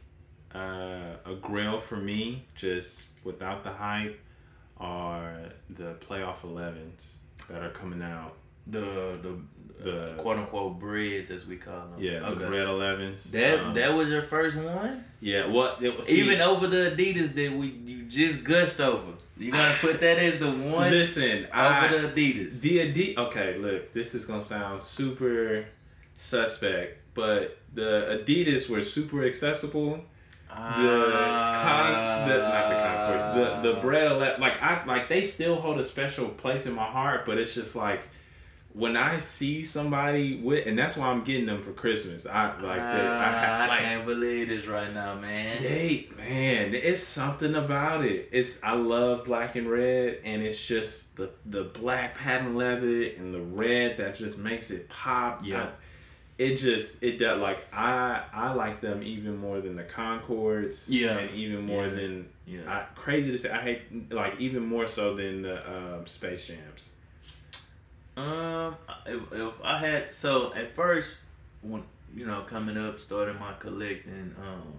uh, 0.54 1.16
a 1.26 1.34
grail 1.40 1.80
for 1.80 1.96
me, 1.96 2.46
just 2.54 3.02
without 3.24 3.64
the 3.64 3.72
hype, 3.72 4.20
are 4.78 5.50
the 5.70 5.94
playoff 5.94 6.40
11s 6.40 7.16
that 7.48 7.62
are 7.62 7.70
coming 7.70 8.02
out. 8.02 8.36
The 8.66 8.80
the, 9.22 9.38
The- 9.84 10.10
uh, 10.12 10.14
quote 10.16 10.38
unquote 10.38 10.78
Breds 10.78 11.30
as 11.30 11.46
we 11.46 11.56
call 11.56 11.74
them. 11.88 11.98
Yeah, 12.02 12.20
the 12.20 12.26
okay. 12.28 12.44
red 12.44 12.66
11s. 12.66 13.24
That 13.32 13.58
Um, 13.60 13.74
that 13.74 13.92
was 13.92 14.08
your 14.08 14.22
first 14.22 14.56
one, 14.56 15.04
yeah, 15.20 15.46
what 15.46 15.82
it 15.82 15.94
was 15.96 16.08
even 16.08 16.40
over 16.40 16.66
the 16.66 16.90
Adidas 16.96 17.34
that 17.34 17.52
we 17.52 17.66
you 17.84 18.04
just 18.04 18.44
gushed 18.44 18.80
over. 18.80 19.12
You 19.36 19.50
gotta 19.52 19.76
put 19.80 20.00
that 20.00 20.18
as 20.18 20.38
the 20.38 20.50
one 20.50 20.90
Listen, 20.90 21.48
I, 21.52 21.86
over 21.86 21.98
the 21.98 22.08
Adidas. 22.08 22.60
The 22.60 22.82
Adi- 22.88 23.18
okay, 23.18 23.58
look, 23.58 23.92
this 23.92 24.14
is 24.14 24.24
gonna 24.24 24.40
sound 24.40 24.80
super 24.80 25.66
suspect, 26.16 26.98
but 27.14 27.58
the 27.74 28.22
Adidas 28.24 28.70
were 28.70 28.80
super 28.80 29.24
accessible. 29.26 30.00
The 30.48 30.54
con- 30.54 32.28
the 32.28 32.38
not 32.38 32.68
the 32.70 32.76
Concords, 32.76 33.24
the 33.62 33.72
the 33.74 33.80
Bred 33.80 34.06
ele- 34.12 34.38
like 34.40 34.62
I 34.62 34.84
like 34.86 35.08
they 35.08 35.22
still 35.22 35.56
hold 35.56 35.78
a 35.80 35.84
special 35.84 36.28
place 36.28 36.64
in 36.66 36.74
my 36.74 36.84
heart, 36.86 37.26
but 37.26 37.38
it's 37.38 37.54
just 37.54 37.74
like 37.74 38.08
when 38.74 38.96
I 38.96 39.18
see 39.18 39.62
somebody 39.62 40.36
with, 40.36 40.66
and 40.66 40.76
that's 40.76 40.96
why 40.96 41.06
I'm 41.06 41.22
getting 41.22 41.46
them 41.46 41.62
for 41.62 41.72
Christmas. 41.72 42.26
I 42.26 42.46
like 42.60 42.80
uh, 42.80 42.92
that. 42.92 43.06
I, 43.06 43.26
I, 43.26 43.46
ha- 43.58 43.66
like, 43.68 43.78
can't 43.80 44.04
believe 44.04 44.48
this 44.48 44.66
right 44.66 44.92
now, 44.92 45.14
man. 45.14 45.62
they 45.62 46.08
man, 46.16 46.74
it's 46.74 47.02
something 47.04 47.54
about 47.54 48.04
it. 48.04 48.28
It's 48.32 48.58
I 48.64 48.72
love 48.74 49.24
black 49.24 49.54
and 49.54 49.70
red, 49.70 50.18
and 50.24 50.42
it's 50.42 50.62
just 50.64 51.14
the 51.16 51.30
the 51.46 51.62
black 51.64 52.18
patent 52.18 52.56
leather 52.56 53.04
and 53.16 53.32
the 53.32 53.40
red 53.40 53.96
that 53.98 54.16
just 54.16 54.38
makes 54.38 54.70
it 54.70 54.88
pop. 54.88 55.42
Yeah. 55.44 55.62
I- 55.64 55.70
it 56.36 56.56
just 56.56 57.00
it 57.00 57.16
does 57.20 57.40
like 57.40 57.64
I 57.72 58.24
I 58.32 58.52
like 58.54 58.80
them 58.80 59.04
even 59.04 59.36
more 59.36 59.60
than 59.60 59.76
the 59.76 59.84
Concords. 59.84 60.82
Yeah. 60.88 61.16
and 61.18 61.30
even 61.30 61.64
more 61.64 61.86
Yeah. 61.86 61.94
than 61.94 62.28
Yeah. 62.44 62.60
I, 62.66 62.86
crazy 62.96 63.30
to 63.30 63.38
say. 63.38 63.50
I 63.50 63.60
hate 63.62 64.12
like 64.12 64.40
even 64.40 64.66
more 64.66 64.88
so 64.88 65.14
than 65.14 65.42
the 65.42 65.62
um, 65.70 66.06
Space 66.06 66.48
Jams. 66.48 66.88
Um, 68.16 68.76
if, 69.06 69.20
if 69.32 69.52
I 69.64 69.78
had 69.78 70.14
so 70.14 70.54
at 70.54 70.74
first 70.74 71.24
when 71.62 71.82
you 72.14 72.26
know 72.26 72.42
coming 72.42 72.76
up, 72.76 73.00
starting 73.00 73.38
my 73.40 73.54
collecting, 73.58 74.34
um, 74.40 74.74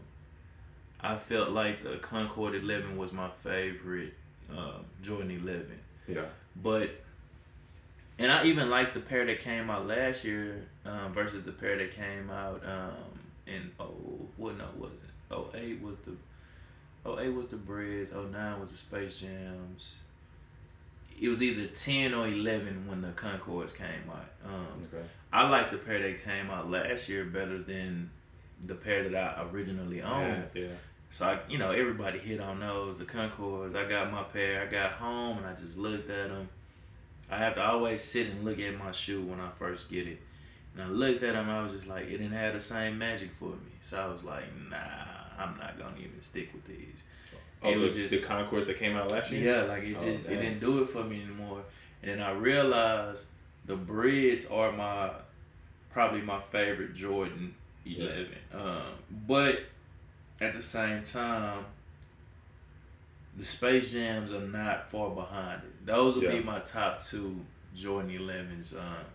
I 1.02 1.18
felt 1.18 1.50
like 1.50 1.84
the 1.84 1.98
Concord 1.98 2.56
Eleven 2.56 2.98
was 2.98 3.12
my 3.12 3.30
favorite 3.44 4.14
um, 4.50 4.86
Jordan 5.02 5.32
Eleven, 5.32 5.80
Yeah. 6.08 6.26
but 6.56 6.90
and 8.18 8.32
I 8.32 8.46
even 8.46 8.70
liked 8.70 8.94
the 8.94 9.02
pair 9.02 9.26
that 9.26 9.42
came 9.42 9.70
out 9.70 9.86
last 9.86 10.24
year 10.24 10.64
um, 10.86 11.12
versus 11.14 11.44
the 11.44 11.52
pair 11.52 11.78
that 11.78 11.92
came 11.92 12.30
out 12.30 12.64
um, 12.66 13.20
in 13.48 13.70
oh 13.80 13.94
what 14.38 14.58
no 14.58 14.66
was 14.78 14.92
it 14.94 15.10
oh 15.34 15.48
eight 15.56 15.82
was 15.82 15.98
the 16.06 16.14
oh 17.06 17.20
eight 17.20 17.34
was 17.34 17.48
the 17.48 17.58
Breds 17.58 18.12
oh 18.16 18.24
nine 18.24 18.62
was 18.62 18.70
the 18.70 18.78
Space 18.78 19.20
Jams. 19.20 19.96
It 21.20 21.30
was 21.30 21.42
either 21.42 21.68
ten 21.68 22.14
or 22.14 22.28
eleven 22.28 22.88
when 22.88 23.02
the 23.02 23.12
Concords 23.12 23.74
came 23.74 24.10
out. 24.10 24.26
Um, 24.46 24.88
Okay. 24.94 25.06
I 25.32 25.48
like 25.50 25.72
the 25.72 25.78
pair 25.78 26.02
that 26.02 26.24
came 26.24 26.50
out 26.50 26.70
last 26.72 27.10
year 27.10 27.26
better 27.26 27.58
than 27.62 28.10
the 28.66 28.76
pair 28.76 29.08
that 29.10 29.16
I 29.38 29.44
originally 29.52 30.02
owned. 30.02 30.46
Yeah. 30.54 30.62
Yeah. 30.64 30.72
So 31.12 31.26
I, 31.28 31.40
you 31.50 31.58
know, 31.58 31.72
everybody 31.72 32.20
hit 32.20 32.40
on 32.40 32.60
those. 32.60 32.98
The 32.98 33.06
Concords. 33.06 33.76
I 33.76 33.86
got 33.88 34.12
my 34.12 34.24
pair. 34.24 34.62
I 34.62 34.66
got 34.66 34.92
home 34.94 35.38
and 35.38 35.48
I 35.48 35.52
just 35.54 35.78
looked 35.78 36.10
at 36.10 36.30
them. 36.30 36.50
I 37.30 37.38
have 37.38 37.56
to 37.56 37.64
always 37.66 38.04
sit 38.04 38.28
and 38.28 38.44
look 38.46 38.60
at 38.60 38.78
my 38.78 38.92
shoe 38.92 39.22
when 39.24 39.40
I 39.40 39.50
first 39.50 39.90
get 39.90 40.08
it. 40.08 40.20
And 40.74 40.84
I 40.84 40.88
looked 40.88 41.24
at 41.24 41.34
them. 41.34 41.50
I 41.50 41.64
was 41.64 41.74
just 41.74 41.88
like, 41.88 42.04
it 42.06 42.18
didn't 42.18 42.32
have 42.34 42.54
the 42.54 42.60
same 42.60 42.98
magic 42.98 43.34
for 43.34 43.50
me. 43.50 43.72
So 43.84 43.98
I 43.98 44.08
was 44.08 44.24
like, 44.24 44.44
nah, 44.70 44.78
I'm 45.38 45.58
not 45.58 45.78
gonna 45.78 45.98
even 46.00 46.22
stick 46.22 46.50
with 46.54 46.66
these. 46.68 47.04
Oh, 47.66 47.70
It 47.72 47.76
the, 47.76 47.82
was 47.82 47.96
just- 47.96 48.12
the 48.12 48.20
Concords 48.20 48.68
that 48.68 48.78
came 48.78 48.96
out 48.96 49.10
last 49.12 49.32
year. 49.32 49.56
Yeah, 49.56 49.64
like 49.64 49.84
it 49.84 49.98
Oh, 50.00 50.06
just 50.06 50.30
it 50.30 50.38
didn't 50.42 50.60
do 50.60 50.82
it 50.84 50.90
for 50.90 51.04
me 51.04 51.22
anymore. 51.24 51.64
And 52.02 52.12
then 52.12 52.22
I 52.22 52.32
realized 52.32 53.26
the 53.66 53.76
Breds 53.76 54.46
are 54.48 54.72
my 54.72 55.12
probably 55.92 56.22
my 56.22 56.40
favorite 56.42 56.94
Jordan 56.94 57.56
eleven. 57.86 58.36
Um, 58.54 58.82
but 59.28 59.60
at 60.42 60.54
the 60.54 60.62
same 60.62 61.02
time, 61.04 61.66
the 63.38 63.46
Space 63.46 63.92
Jams 63.94 64.32
are 64.32 64.40
not 64.48 64.90
far 64.90 65.10
behind 65.12 65.62
it. 65.64 65.86
Those 65.86 66.16
would 66.16 66.24
Yeah. 66.26 66.32
be 66.32 66.44
my 66.44 66.60
top 66.60 67.04
two 67.04 67.46
Jordan 67.76 68.12
elevens. 68.12 68.74
Um, 68.76 69.06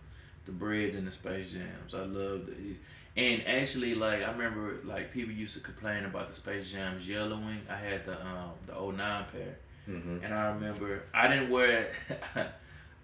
the 0.45 0.51
Breds 0.51 0.95
and 0.95 1.07
the 1.07 1.11
Space 1.11 1.53
Jams. 1.53 1.93
I 1.93 1.99
love 2.01 2.47
these. 2.47 2.77
And 3.17 3.45
actually, 3.45 3.93
like 3.95 4.23
I 4.23 4.31
remember, 4.31 4.77
like 4.85 5.11
people 5.11 5.33
used 5.33 5.57
to 5.57 5.63
complain 5.63 6.05
about 6.05 6.29
the 6.29 6.33
Space 6.33 6.71
Jams 6.71 7.05
yellowing. 7.07 7.59
I 7.69 7.75
had 7.75 8.05
the 8.05 8.13
um 8.25 8.51
the 8.67 8.73
09 8.73 9.25
pair. 9.31 9.57
Mm-hmm. 9.89 10.23
And 10.23 10.33
I 10.33 10.51
remember 10.51 11.03
I 11.13 11.27
didn't 11.27 11.49
wear 11.49 11.81
it. 11.81 11.91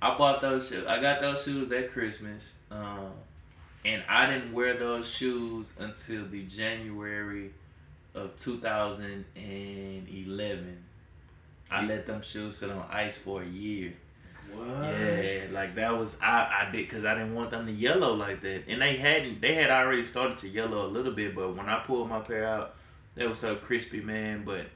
I 0.02 0.18
bought 0.18 0.40
those 0.42 0.70
shoes. 0.70 0.88
I 0.88 1.02
got 1.02 1.20
those 1.22 1.44
shoes 1.44 1.68
that 1.70 1.92
Christmas. 1.92 2.60
Um, 2.72 3.12
and 3.84 4.02
I 4.08 4.32
didn't 4.32 4.54
wear 4.54 4.78
those 4.78 5.10
shoes 5.10 5.74
until 5.80 6.24
the 6.26 6.44
January 6.44 7.52
of 8.14 8.38
2011. 8.38 10.78
I 11.70 11.86
let 11.86 12.06
them 12.06 12.22
shoes 12.22 12.56
sit 12.58 12.72
on 12.72 12.86
ice 12.92 13.18
for 13.18 13.42
a 13.42 13.46
year. 13.46 13.92
What? 14.54 14.68
Yeah, 14.68 15.44
like 15.54 15.76
that 15.76 15.98
was 15.98 16.20
I 16.22 16.68
I 16.68 16.72
did 16.72 16.88
because 16.88 17.06
I 17.06 17.14
didn't 17.16 17.36
want 17.36 17.52
them 17.52 17.66
to 17.66 17.72
yellow 17.72 18.14
like 18.14 18.42
that, 18.42 18.64
and 18.68 18.82
they 18.82 18.98
hadn't 18.98 19.42
they 19.42 19.56
had 19.56 19.70
already 19.70 20.04
started 20.04 20.38
to 20.38 20.48
yellow 20.48 20.86
a 20.86 20.90
little 20.90 21.14
bit, 21.14 21.36
but 21.36 21.56
when 21.56 21.68
I 21.68 21.80
pulled 21.80 22.10
my 22.10 22.20
pair 22.20 22.48
out, 22.48 22.76
they 23.16 23.28
was 23.28 23.40
so 23.40 23.56
crispy, 23.56 24.02
man. 24.02 24.44
But 24.46 24.68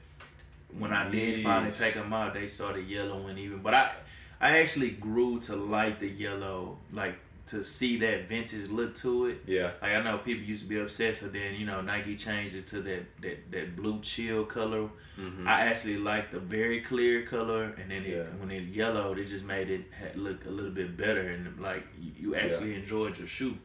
when 0.78 0.92
I 0.92 1.08
did 1.10 1.42
finally 1.42 1.72
take 1.72 1.94
them 1.94 2.12
out, 2.12 2.34
they 2.34 2.46
started 2.46 2.86
yellowing 2.86 3.38
even. 3.38 3.58
But 3.58 3.74
I 3.74 3.92
I 4.40 4.58
actually 4.58 4.90
grew 4.90 5.38
to 5.40 5.56
like 5.56 6.00
the 6.00 6.08
yellow, 6.08 6.78
like 6.92 7.14
to 7.46 7.64
see 7.64 7.98
that 7.98 8.28
vintage 8.28 8.70
look 8.70 8.94
to 8.96 9.26
it. 9.26 9.42
Yeah. 9.46 9.72
Like 9.80 9.92
I 9.92 10.02
know 10.02 10.18
people 10.18 10.44
used 10.44 10.62
to 10.62 10.68
be 10.68 10.78
upset, 10.80 11.16
so 11.16 11.26
then 11.28 11.54
you 11.54 11.66
know 11.66 11.80
Nike 11.80 12.16
changed 12.16 12.54
it 12.54 12.66
to 12.68 12.80
that 12.82 13.20
that, 13.22 13.50
that 13.50 13.76
blue 13.76 14.00
chill 14.00 14.44
color. 14.44 14.88
Mm-hmm. 15.18 15.46
I 15.46 15.60
actually 15.66 15.98
like 15.98 16.30
the 16.32 16.40
very 16.40 16.80
clear 16.80 17.22
color, 17.26 17.74
and 17.80 17.90
then 17.90 18.02
Yeah. 18.02 18.20
it, 18.20 18.34
when 18.40 18.50
it 18.50 18.62
yellowed, 18.62 19.18
it 19.18 19.26
just 19.26 19.44
made 19.44 19.68
it 19.70 19.84
look 20.16 20.46
a 20.46 20.50
little 20.50 20.70
bit 20.70 20.96
better, 20.96 21.28
and 21.28 21.60
like 21.60 21.86
you, 22.18 22.34
actually 22.34 22.74
enjoyed 22.74 23.18
your 23.18 23.28
shoe. 23.28 23.56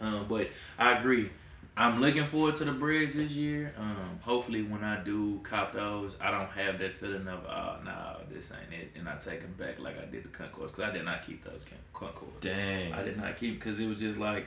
Um, 0.00 0.26
but 0.28 0.48
I 0.78 0.98
agree. 0.98 1.30
I'm 1.76 2.00
looking 2.00 2.26
forward 2.26 2.54
to 2.56 2.64
the 2.64 2.72
Breds 2.72 3.14
this 3.14 3.32
year. 3.32 3.74
Um, 3.76 4.20
hopefully, 4.22 4.62
when 4.62 4.84
I 4.84 5.02
do 5.02 5.40
cop 5.42 5.72
those, 5.72 6.16
I 6.20 6.30
don't 6.30 6.48
have 6.50 6.78
that 6.78 6.94
feeling 7.00 7.26
of, 7.26 7.44
oh, 7.46 7.78
no, 7.84 8.18
this 8.32 8.52
ain't 8.52 8.72
it, 8.80 8.92
and 8.96 9.08
I 9.08 9.16
take 9.16 9.40
them 9.40 9.54
back 9.58 9.80
like 9.80 9.98
I 10.00 10.04
did 10.04 10.22
the 10.24 10.28
Concords, 10.28 10.72
because 10.72 10.90
I 10.90 10.92
did 10.92 11.04
not 11.04 11.26
keep 11.26 11.44
those 11.44 11.64
Con- 11.64 11.78
Concords. 11.92 12.36
Dang. 12.40 12.92
I 12.92 13.02
did 13.02 13.16
not 13.16 13.36
keep 13.36 13.58
because 13.58 13.80
it 13.80 13.88
was 13.88 13.98
just 13.98 14.20
like, 14.20 14.46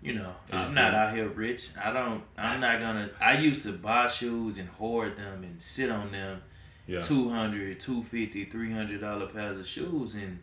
you 0.00 0.14
know, 0.14 0.32
It's 0.46 0.54
I'm 0.68 0.74
not 0.74 0.94
out 0.94 1.14
here 1.14 1.26
rich. 1.28 1.70
I 1.82 1.92
don't. 1.92 2.22
I'm 2.38 2.60
not 2.60 2.78
gonna. 2.78 3.10
I 3.20 3.38
used 3.38 3.64
to 3.66 3.72
buy 3.72 4.06
shoes 4.06 4.58
and 4.58 4.68
hoard 4.68 5.16
them 5.16 5.42
and 5.42 5.60
sit 5.60 5.90
on 5.90 6.12
them. 6.12 6.42
Yeah. 6.86 7.00
200 7.00 7.80
250 7.80 8.44
300 8.44 9.00
dollar 9.00 9.26
pairs 9.28 9.58
of 9.58 9.66
shoes 9.66 10.16
and 10.16 10.38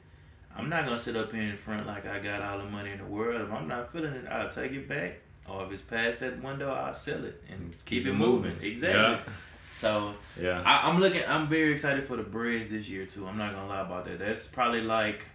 i'm 0.57 0.69
not 0.69 0.85
gonna 0.85 0.97
sit 0.97 1.15
up 1.15 1.31
here 1.31 1.43
in 1.43 1.55
front 1.55 1.85
like 1.85 2.07
i 2.07 2.17
got 2.17 2.41
all 2.41 2.57
the 2.57 2.63
money 2.63 2.89
in 2.89 2.97
the 2.97 3.05
world 3.05 3.39
if 3.41 3.51
i'm 3.53 3.67
not 3.67 3.93
feeling 3.93 4.11
it 4.13 4.25
i'll 4.27 4.49
take 4.49 4.71
it 4.71 4.89
back 4.89 5.19
or 5.49 5.65
if 5.65 5.71
it's 5.71 5.81
past 5.81 6.19
that 6.21 6.41
window 6.43 6.71
i'll 6.71 6.93
sell 6.93 7.23
it 7.25 7.41
and 7.51 7.73
keep, 7.85 8.05
it 8.05 8.13
moving, 8.13 8.55
exactly 8.61 8.99
Yeah. 9.01 9.19
so 9.71 10.13
Yeah. 10.39 10.61
I, 10.65 10.87
i'm 10.89 10.99
looking 10.99 11.23
i'm 11.27 11.47
very 11.47 11.71
excited 11.73 12.03
for 12.05 12.17
the 12.17 12.23
Breds 12.23 12.69
this 12.69 12.87
year 12.89 13.05
too 13.05 13.27
i'm 13.27 13.37
not 13.37 13.53
gonna 13.53 13.67
lie 13.67 13.81
about 13.81 14.05
that 14.05 14.19
that's 14.19 14.47
probably 14.47 14.81
like 14.81 15.25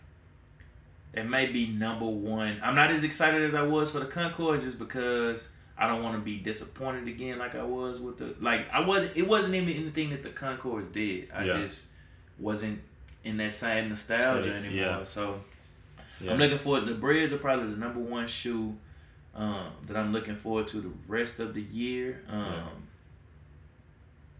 it 1.14 1.24
may 1.24 1.46
be 1.46 1.66
number 1.68 2.06
one 2.06 2.60
i'm 2.62 2.74
not 2.74 2.90
as 2.90 3.02
excited 3.04 3.42
as 3.42 3.54
i 3.54 3.62
was 3.62 3.90
for 3.90 4.00
the 4.00 4.06
concords 4.06 4.62
just 4.64 4.78
because 4.78 5.50
I 5.78 5.86
don't 5.88 6.02
want 6.02 6.16
to 6.16 6.22
be 6.24 6.38
disappointed 6.38 7.06
again 7.06 7.38
like 7.38 7.54
I 7.54 7.62
was 7.62 8.00
with 8.00 8.16
the 8.16 8.34
like 8.40 8.62
I 8.72 8.80
wasn't 8.80 9.14
it 9.14 9.28
wasn't 9.28 9.56
even 9.56 9.74
anything 9.74 10.08
that 10.08 10.22
the 10.22 10.30
Concords 10.30 10.88
did. 10.88 11.28
I 11.34 11.44
Yeah. 11.44 11.58
just 11.58 11.88
wasn't 12.38 12.80
in 13.24 13.36
that 13.36 13.52
same 13.52 13.90
nostalgia 13.90 14.56
Space, 14.56 14.64
anymore. 14.72 14.86
yeah. 15.00 15.04
So 15.04 15.38
Yeah. 16.18 16.32
I'm 16.32 16.38
looking 16.38 16.56
forward 16.56 16.86
the 16.86 16.94
Breds 16.94 17.34
are 17.34 17.36
probably 17.36 17.68
the 17.68 17.76
number 17.76 18.00
one 18.00 18.26
shoe 18.26 18.74
um, 19.36 19.70
that 19.86 19.96
I'm 19.96 20.12
looking 20.12 20.36
forward 20.36 20.66
to 20.68 20.78
the 20.78 20.90
rest 21.06 21.40
of 21.40 21.54
the 21.54 21.62
year. 21.62 22.22
Um, 22.28 22.88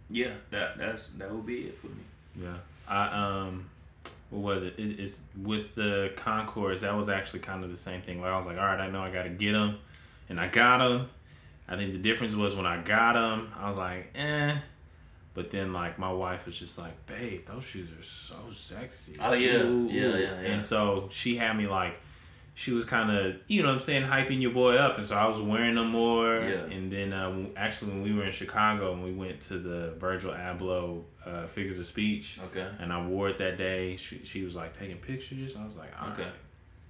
yeah. 0.08 0.30
that 0.50 0.78
that's 0.78 1.10
that 1.10 1.30
will 1.30 1.42
be 1.42 1.66
it 1.66 1.78
for 1.78 1.88
me. 1.88 2.02
Yeah. 2.42 2.56
I 2.88 3.06
um 3.08 3.68
what 4.30 4.54
was 4.54 4.62
it? 4.64 4.74
it? 4.78 4.98
It's 4.98 5.20
with 5.40 5.74
the 5.74 6.12
Concords. 6.16 6.80
That 6.80 6.96
was 6.96 7.08
actually 7.08 7.40
kind 7.40 7.62
of 7.62 7.70
the 7.70 7.76
same 7.76 8.02
thing. 8.02 8.20
Where 8.20 8.32
I 8.32 8.36
was 8.36 8.46
like, 8.46 8.58
all 8.58 8.64
right, 8.64 8.80
I 8.80 8.90
know 8.90 9.02
I 9.02 9.10
got 9.10 9.24
to 9.24 9.30
get 9.30 9.52
them, 9.52 9.78
and 10.28 10.40
I 10.40 10.48
got 10.48 10.78
them. 10.78 11.08
I 11.68 11.76
think 11.76 11.92
the 11.92 11.98
difference 11.98 12.34
was 12.34 12.54
when 12.54 12.66
I 12.66 12.80
got 12.82 13.14
them, 13.14 13.52
I 13.58 13.66
was 13.66 13.76
like, 13.76 14.12
eh. 14.14 14.56
But 15.34 15.50
then 15.50 15.72
like 15.72 15.98
my 15.98 16.12
wife 16.12 16.46
was 16.46 16.58
just 16.58 16.78
like, 16.78 17.06
babe, 17.06 17.46
those 17.46 17.64
shoes 17.64 17.90
are 17.90 18.02
so 18.02 18.36
sexy. 18.56 19.16
Oh, 19.20 19.32
yeah. 19.32 19.56
Ooh, 19.58 19.88
Yeah, 19.90 20.08
yeah, 20.08 20.18
yeah. 20.18 20.48
And 20.48 20.62
so 20.62 21.08
she 21.10 21.36
had 21.36 21.56
me 21.56 21.66
like. 21.66 21.94
She 22.58 22.72
was 22.72 22.86
kind 22.86 23.10
of, 23.10 23.36
you 23.48 23.60
know 23.60 23.68
what 23.68 23.75
I'm 23.75 23.80
saying, 23.80 24.04
hyping 24.04 24.40
your 24.40 24.50
boy 24.50 24.76
up. 24.76 24.96
And 24.96 25.06
so 25.06 25.14
I 25.14 25.26
was 25.26 25.38
wearing 25.42 25.75
them 25.75 25.90
more. 25.90 26.36
Yeah. 26.36 26.64
And 26.75 26.90
then 26.90 27.12
uh, 27.12 27.48
actually, 27.54 27.90
when 27.92 28.02
we 28.02 28.14
were 28.14 28.25
in 28.25 28.32
Chicago 28.32 28.94
and 28.94 29.04
we 29.04 29.12
went 29.12 29.42
to 29.42 29.58
the 29.58 29.90
Virgil 29.98 30.32
Abloh 30.32 31.02
uh, 31.26 31.46
Figures 31.46 31.78
of 31.78 31.84
Speech, 31.86 32.40
Okay. 32.46 32.66
and 32.80 32.94
I 32.94 33.06
wore 33.06 33.28
it 33.28 33.36
that 33.38 33.58
day. 33.58 33.96
She, 33.96 34.25
she 34.25 34.42
was 34.42 34.54
like 34.54 34.72
taking 34.72 34.96
pictures. 34.96 35.54
I 35.54 35.66
was 35.66 35.76
like, 35.76 35.90
all 36.00 36.08
Okay. 36.12 36.22
right. 36.22 36.32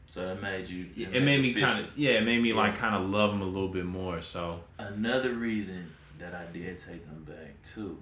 So 0.08 0.24
that 0.24 0.40
made 0.40 0.68
you. 0.68 0.86
It 0.96 1.24
made 1.24 1.42
me 1.42 1.52
kind 1.52 1.80
of 1.84 1.98
yeah. 1.98 2.12
It 2.12 2.24
made 2.24 2.40
me 2.40 2.52
like 2.52 2.76
kind 2.76 2.94
of 2.94 3.10
love 3.10 3.32
them 3.32 3.42
a 3.42 3.44
little 3.44 3.66
bit 3.68 3.86
more. 3.86 4.22
So 4.22 4.60
Another 4.78 5.32
reason 5.34 5.90
that 6.20 6.32
I 6.32 6.44
did 6.56 6.78
take 6.78 7.04
them 7.06 7.24
back 7.24 7.60
too. 7.74 7.98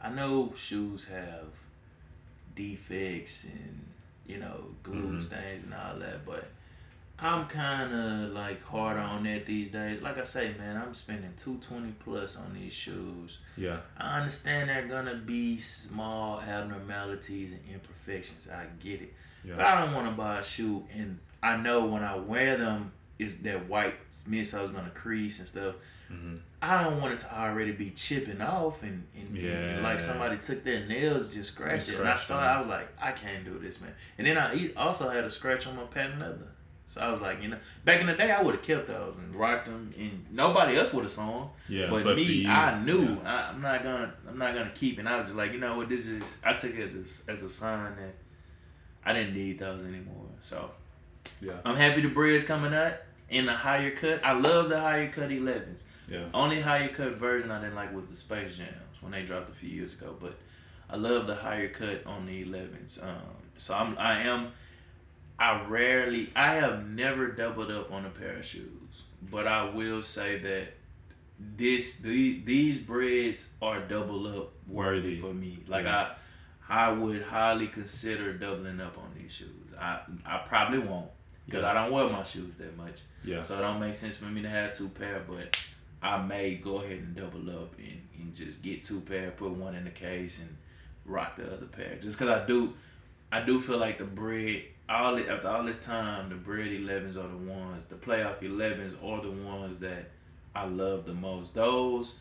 I 0.00 0.10
know 0.10 0.52
shoes 0.56 1.08
have 1.08 1.48
defects 2.54 3.44
and 3.44 3.84
you 4.26 4.38
know 4.38 4.64
glue 4.84 5.18
Mhm. 5.18 5.22
stains 5.22 5.64
and 5.64 5.74
all 5.74 5.98
that, 5.98 6.24
but 6.24 6.48
I'm 7.22 7.46
kind 7.48 7.92
of 7.92 8.32
like 8.32 8.64
hard 8.64 8.96
on 8.98 9.24
that 9.24 9.44
these 9.46 9.70
days. 9.70 10.00
Like 10.00 10.18
I 10.18 10.24
say, 10.24 10.54
man, 10.58 10.76
I'm 10.76 10.94
spending 10.94 11.32
two 11.36 11.58
twenty 11.58 11.92
plus 12.04 12.36
on 12.38 12.54
these 12.54 12.72
shoes. 12.72 13.38
yeah, 13.56 13.80
I 13.98 14.18
understand 14.20 14.70
there 14.70 14.84
are 14.84 14.88
gonna 14.88 15.16
be 15.16 15.58
small 15.58 16.40
abnormalities 16.40 17.52
and 17.52 17.60
imperfections. 17.72 18.48
I 18.48 18.66
get 18.82 19.02
it. 19.02 19.12
yeah. 19.44 19.54
But 19.56 19.64
I 19.66 19.84
don't 19.84 19.94
want 19.94 20.08
to 20.08 20.12
buy 20.16 20.38
a 20.38 20.42
shoe 20.42 20.84
and 20.94 21.18
I 21.42 21.56
know 21.56 21.86
when 21.86 22.02
I 22.02 22.16
wear 22.16 22.56
them, 22.56 22.92
is 23.18 23.38
that 23.38 23.68
white 23.68 23.94
midsole's 24.28 24.70
gonna 24.70 24.90
crease 24.90 25.38
and 25.38 25.48
stuff. 25.48 25.74
Mm-hmm. 26.12 26.36
I 26.62 26.82
don't 26.82 27.00
want 27.00 27.14
it 27.14 27.20
to 27.20 27.38
already 27.38 27.72
be 27.72 27.90
chipping 27.90 28.40
off 28.42 28.82
and, 28.82 29.06
and, 29.16 29.28
and- 29.28 29.36
and 29.38 29.76
Yeah. 29.76 29.80
like 29.82 30.00
somebody 30.00 30.36
took 30.38 30.64
their 30.64 30.84
nails 30.86 31.32
just 31.34 31.52
scratched 31.52 31.88
And 31.88 31.96
it. 31.98 32.00
And 32.00 32.08
I 32.08 32.16
saw 32.16 32.42
it. 32.42 32.46
I 32.46 32.58
was 32.58 32.66
like, 32.66 32.88
I 33.00 33.12
can't 33.12 33.44
do 33.44 33.58
this, 33.58 33.80
man. 33.80 33.92
And 34.18 34.26
then 34.26 34.36
I 34.36 34.70
also 34.76 35.08
had 35.08 35.24
a 35.24 35.30
scratch 35.30 35.66
on 35.66 35.76
my 35.76 35.84
patent 35.84 36.18
leather. 36.20 36.48
So 36.92 37.00
I 37.00 37.10
was 37.12 37.20
like, 37.20 37.40
you 37.40 37.48
know, 37.48 37.58
back 37.84 38.00
in 38.00 38.06
the 38.08 38.14
day, 38.14 38.32
I 38.32 38.42
would 38.42 38.56
have 38.56 38.64
kept 38.64 38.88
those 38.88 39.14
and 39.16 39.32
rocked 39.34 39.66
them, 39.66 39.94
and 39.96 40.26
nobody 40.32 40.76
else 40.76 40.92
would 40.92 41.04
have 41.04 41.12
saw 41.12 41.38
them. 41.38 41.48
Yeah, 41.68 41.88
but, 41.88 42.02
but 42.02 42.16
me, 42.16 42.24
you, 42.24 42.50
I 42.50 42.82
knew 42.82 43.10
yeah. 43.10 43.18
I, 43.24 43.50
I'm 43.50 43.62
not 43.62 43.84
gonna, 43.84 44.12
I'm 44.28 44.38
not 44.38 44.54
gonna 44.54 44.72
keep. 44.74 44.98
And 44.98 45.08
I 45.08 45.16
was 45.18 45.28
just 45.28 45.36
like, 45.36 45.52
you 45.52 45.60
know 45.60 45.76
what, 45.76 45.88
this 45.88 46.08
is. 46.08 46.42
I 46.44 46.54
took 46.54 46.74
it 46.74 46.90
as, 46.96 47.22
as 47.28 47.44
a 47.44 47.48
sign 47.48 47.94
that 47.96 48.14
I 49.04 49.12
didn't 49.12 49.34
need 49.34 49.60
those 49.60 49.84
anymore. 49.84 50.26
So 50.40 50.70
Yeah. 51.40 51.52
I'm 51.64 51.76
happy 51.76 52.00
the 52.00 52.08
Bred's 52.08 52.44
coming 52.44 52.74
out 52.74 52.94
in 53.28 53.46
the 53.46 53.54
higher 53.54 53.92
cut. 53.92 54.24
I 54.24 54.32
love 54.32 54.68
the 54.68 54.80
higher 54.80 55.08
cut 55.12 55.30
11s. 55.30 55.82
Yeah. 56.08 56.24
Only 56.34 56.60
higher 56.60 56.88
cut 56.88 57.12
version 57.18 57.52
I 57.52 57.60
didn't 57.60 57.76
like 57.76 57.94
was 57.94 58.06
the 58.10 58.16
Space 58.16 58.56
Jams 58.56 58.74
when 59.00 59.12
they 59.12 59.22
dropped 59.22 59.48
a 59.48 59.52
few 59.52 59.68
years 59.70 59.94
ago, 59.94 60.16
but 60.20 60.36
I 60.90 60.96
love 60.96 61.28
the 61.28 61.36
higher 61.36 61.68
cut 61.68 62.04
on 62.04 62.26
the 62.26 62.44
11s. 62.44 63.00
Um, 63.00 63.14
so 63.58 63.74
I'm 63.74 63.96
I 63.96 64.22
am 64.22 64.48
I 65.40 65.62
rarely 65.64 66.30
I 66.36 66.54
have 66.56 66.86
never 66.86 67.28
doubled 67.28 67.70
up 67.70 67.90
on 67.90 68.04
a 68.04 68.10
pair 68.10 68.36
of 68.36 68.44
shoes, 68.46 69.04
but 69.30 69.46
I 69.46 69.64
will 69.70 70.02
say 70.02 70.38
that 70.38 70.74
this 71.56 72.00
the, 72.00 72.40
these 72.44 72.78
Breds 72.78 73.48
are 73.62 73.80
double 73.80 74.26
up 74.40 74.52
worthy 74.68 75.18
for 75.18 75.32
me. 75.32 75.58
Like 75.66 75.84
Yeah. 75.84 76.10
I 76.68 76.88
I 76.88 76.92
would 76.92 77.22
highly 77.22 77.66
consider 77.68 78.34
doubling 78.34 78.80
up 78.80 78.98
on 78.98 79.10
these 79.18 79.32
shoes. 79.32 79.48
I 79.80 80.00
I 80.26 80.44
probably 80.46 80.78
won't 80.80 81.10
because 81.46 81.62
Yeah. 81.62 81.70
I 81.70 81.74
don't 81.74 81.90
wear 81.90 82.08
my 82.10 82.22
shoes 82.22 82.58
that 82.58 82.76
much. 82.76 83.00
Yeah. 83.24 83.42
So 83.42 83.56
it 83.58 83.62
don't 83.62 83.80
make 83.80 83.94
sense 83.94 84.16
for 84.16 84.26
me 84.26 84.42
to 84.42 84.48
have 84.50 84.76
two 84.76 84.88
pair, 84.90 85.24
but 85.26 85.58
I 86.02 86.20
may 86.22 86.56
go 86.56 86.78
ahead 86.82 86.98
and 86.98 87.16
double 87.16 87.48
up 87.50 87.74
and, 87.78 88.00
and 88.18 88.34
just 88.34 88.62
get 88.62 88.84
two 88.84 89.00
pair, 89.00 89.30
put 89.32 89.50
one 89.52 89.74
in 89.74 89.84
the 89.84 89.90
case, 89.90 90.40
and 90.40 90.54
rock 91.04 91.36
the 91.36 91.44
other 91.52 91.66
pair. 91.66 91.96
Just 92.00 92.18
because 92.18 92.42
I 92.42 92.46
do, 92.46 92.72
I 93.32 93.40
do 93.42 93.60
feel 93.60 93.78
like 93.78 93.98
the 93.98 94.04
Bred. 94.04 94.62
All 94.90 95.16
after 95.16 95.48
all 95.48 95.62
this 95.62 95.84
time, 95.84 96.28
the 96.30 96.34
Bred 96.34 96.66
11s 96.66 97.10
are 97.16 97.28
the 97.28 97.36
ones. 97.52 97.84
The 97.84 97.94
playoff 97.94 98.40
11s 98.40 98.94
are 99.04 99.22
the 99.22 99.30
ones 99.30 99.78
that 99.80 100.10
I 100.54 100.64
love 100.66 101.06
the 101.06 101.14
most. 101.14 101.54
Those 101.54 102.16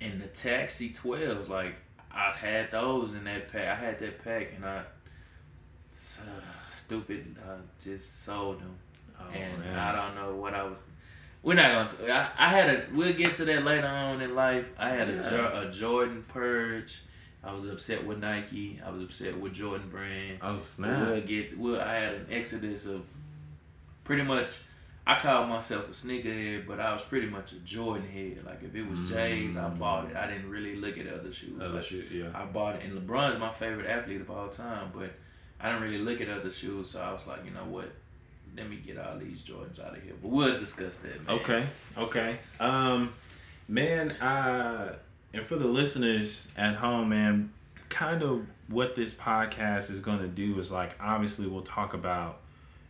and 0.00 0.20
the 0.22 0.26
taxi 0.28 0.90
12s, 0.90 1.48
like 1.50 1.74
I 2.10 2.30
had 2.32 2.70
those 2.70 3.14
in 3.14 3.24
that 3.24 3.52
pack. 3.52 3.68
I 3.68 3.74
had 3.74 4.00
that 4.00 4.24
pack, 4.24 4.48
and 4.56 4.64
I 4.64 4.78
uh, 4.78 4.82
stupid. 6.70 7.36
I 7.46 7.56
just 7.84 8.24
sold 8.24 8.60
them 8.60 8.74
Oh, 9.20 9.24
and 9.34 9.58
man. 9.58 9.78
I 9.78 9.94
don't 9.94 10.14
know 10.14 10.34
what 10.36 10.54
I 10.54 10.62
was. 10.62 10.88
We're 11.42 11.52
not 11.54 11.74
gonna. 11.74 12.06
T- 12.06 12.10
I, 12.10 12.28
I 12.38 12.48
had 12.48 12.70
a. 12.70 12.86
We'll 12.94 13.12
get 13.12 13.34
to 13.36 13.44
that 13.44 13.62
later 13.64 13.86
on 13.86 14.22
in 14.22 14.34
life. 14.34 14.64
I 14.78 14.88
had 14.90 15.10
a, 15.10 15.12
Yeah. 15.16 15.30
Jo- 15.30 15.66
a 15.68 15.70
Jordan 15.72 16.24
purge. 16.28 17.02
I 17.42 17.52
was 17.54 17.66
upset 17.68 18.04
with 18.06 18.18
Nike. 18.18 18.80
I 18.84 18.90
was 18.90 19.02
upset 19.02 19.38
with 19.38 19.54
Jordan 19.54 19.88
Brand. 19.88 20.38
Oh 20.42 20.60
snap. 20.62 21.06
we'll 21.08 21.20
get. 21.22 21.58
We'll, 21.58 21.80
I 21.80 21.94
had 21.94 22.14
an 22.14 22.26
exodus 22.30 22.86
of 22.86 23.02
pretty 24.04 24.22
much. 24.22 24.62
I 25.06 25.18
called 25.18 25.48
myself 25.48 25.88
a 25.88 25.92
sneakerhead, 25.92 26.66
but 26.66 26.78
I 26.78 26.92
was 26.92 27.02
pretty 27.02 27.26
much 27.26 27.52
a 27.52 27.56
Jordan 27.56 28.06
head. 28.06 28.44
Like 28.44 28.62
if 28.62 28.74
it 28.74 28.88
was 28.88 29.08
J's, 29.10 29.56
I 29.56 29.68
bought 29.70 30.10
it. 30.10 30.16
I 30.16 30.26
didn't 30.26 30.50
really 30.50 30.76
look 30.76 30.98
at 30.98 31.06
other 31.08 31.32
shoes. 31.32 31.58
Other 31.60 31.76
Like, 31.76 31.84
shit. 31.84 32.10
Yeah. 32.12 32.26
I 32.34 32.44
bought 32.44 32.76
it, 32.76 32.82
and 32.84 33.00
LeBron's 33.00 33.38
my 33.40 33.50
favorite 33.50 33.86
athlete 33.86 34.20
of 34.20 34.30
all 34.30 34.48
time, 34.48 34.90
but 34.94 35.10
I 35.58 35.72
didn't 35.72 35.82
really 35.82 36.04
look 36.04 36.20
at 36.20 36.28
other 36.28 36.52
shoes, 36.52 36.90
so 36.90 37.00
I 37.00 37.12
was 37.12 37.26
like, 37.26 37.44
you 37.44 37.50
know 37.50 37.64
what? 37.64 37.90
Let 38.56 38.68
me 38.68 38.76
get 38.76 38.98
all 38.98 39.16
these 39.18 39.42
Jordans 39.42 39.80
out 39.84 39.96
of 39.96 40.02
here. 40.02 40.12
But 40.20 40.28
we'll 40.28 40.58
discuss 40.58 40.98
that, 40.98 41.26
man. 41.26 41.36
Okay, 41.38 41.66
okay. 41.96 42.38
Um, 42.60 43.12
man, 43.68 44.10
uh, 44.12 44.96
and 45.34 45.44
for 45.46 45.56
the 45.56 45.66
listeners 45.66 46.48
at 46.56 46.76
home, 46.76 47.10
man, 47.10 47.52
kind 47.88 48.22
of 48.22 48.46
what 48.68 48.94
this 48.94 49.14
podcast 49.14 49.90
is 49.90 50.00
going 50.00 50.20
to 50.20 50.28
do 50.28 50.58
is 50.58 50.70
like, 50.70 50.96
obviously, 51.00 51.46
we'll 51.46 51.62
talk 51.62 51.94
about, 51.94 52.40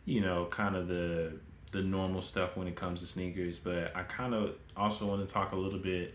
you 0.04 0.20
know, 0.20 0.46
kind 0.46 0.76
of 0.76 0.88
the 0.88 1.32
the 1.72 1.82
normal 1.82 2.20
stuff 2.20 2.56
when 2.56 2.66
it 2.66 2.74
comes 2.74 3.00
to 3.00 3.06
sneakers, 3.06 3.56
but 3.56 3.92
I 3.96 4.02
kind 4.02 4.34
of 4.34 4.54
also 4.76 5.06
want 5.06 5.26
to 5.26 5.32
talk 5.32 5.52
a 5.52 5.56
little 5.56 5.78
bit 5.78 6.14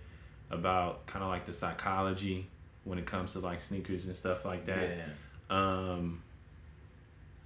about 0.51 1.05
kind 1.07 1.23
of 1.23 1.29
like 1.29 1.45
the 1.45 1.53
psychology 1.53 2.47
when 2.83 2.99
it 2.99 3.05
comes 3.05 3.31
to 3.31 3.39
like 3.39 3.61
sneakers 3.61 4.05
and 4.05 4.13
stuff 4.13 4.43
like 4.43 4.65
that 4.65 4.89
Yeah. 4.89 5.03
um, 5.49 6.21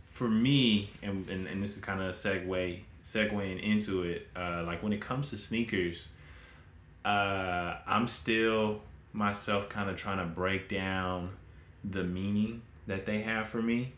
for 0.05 0.27
me, 0.27 0.89
and, 1.03 1.29
and, 1.29 1.47
and 1.47 1.61
this 1.61 1.75
is 1.75 1.81
kind 1.81 2.01
of 2.01 2.07
a 2.07 2.11
segue 2.11 2.79
segueing 3.03 3.61
into 3.61 4.03
it. 4.03 4.27
Uh, 4.35 4.63
like 4.65 4.81
when 4.83 4.91
it 4.91 4.99
comes 5.01 5.29
to 5.29 5.37
sneakers, 5.37 6.07
uh, 7.05 7.75
I'm 7.85 8.07
still 8.07 8.81
myself 9.13 9.69
kind 9.69 9.89
of 9.89 9.95
trying 9.95 10.17
to 10.19 10.25
break 10.25 10.69
down 10.69 11.31
the 11.83 12.03
meaning 12.03 12.61
that 12.87 13.05
they 13.05 13.21
have 13.21 13.47
for 13.47 13.61
me. 13.61 13.93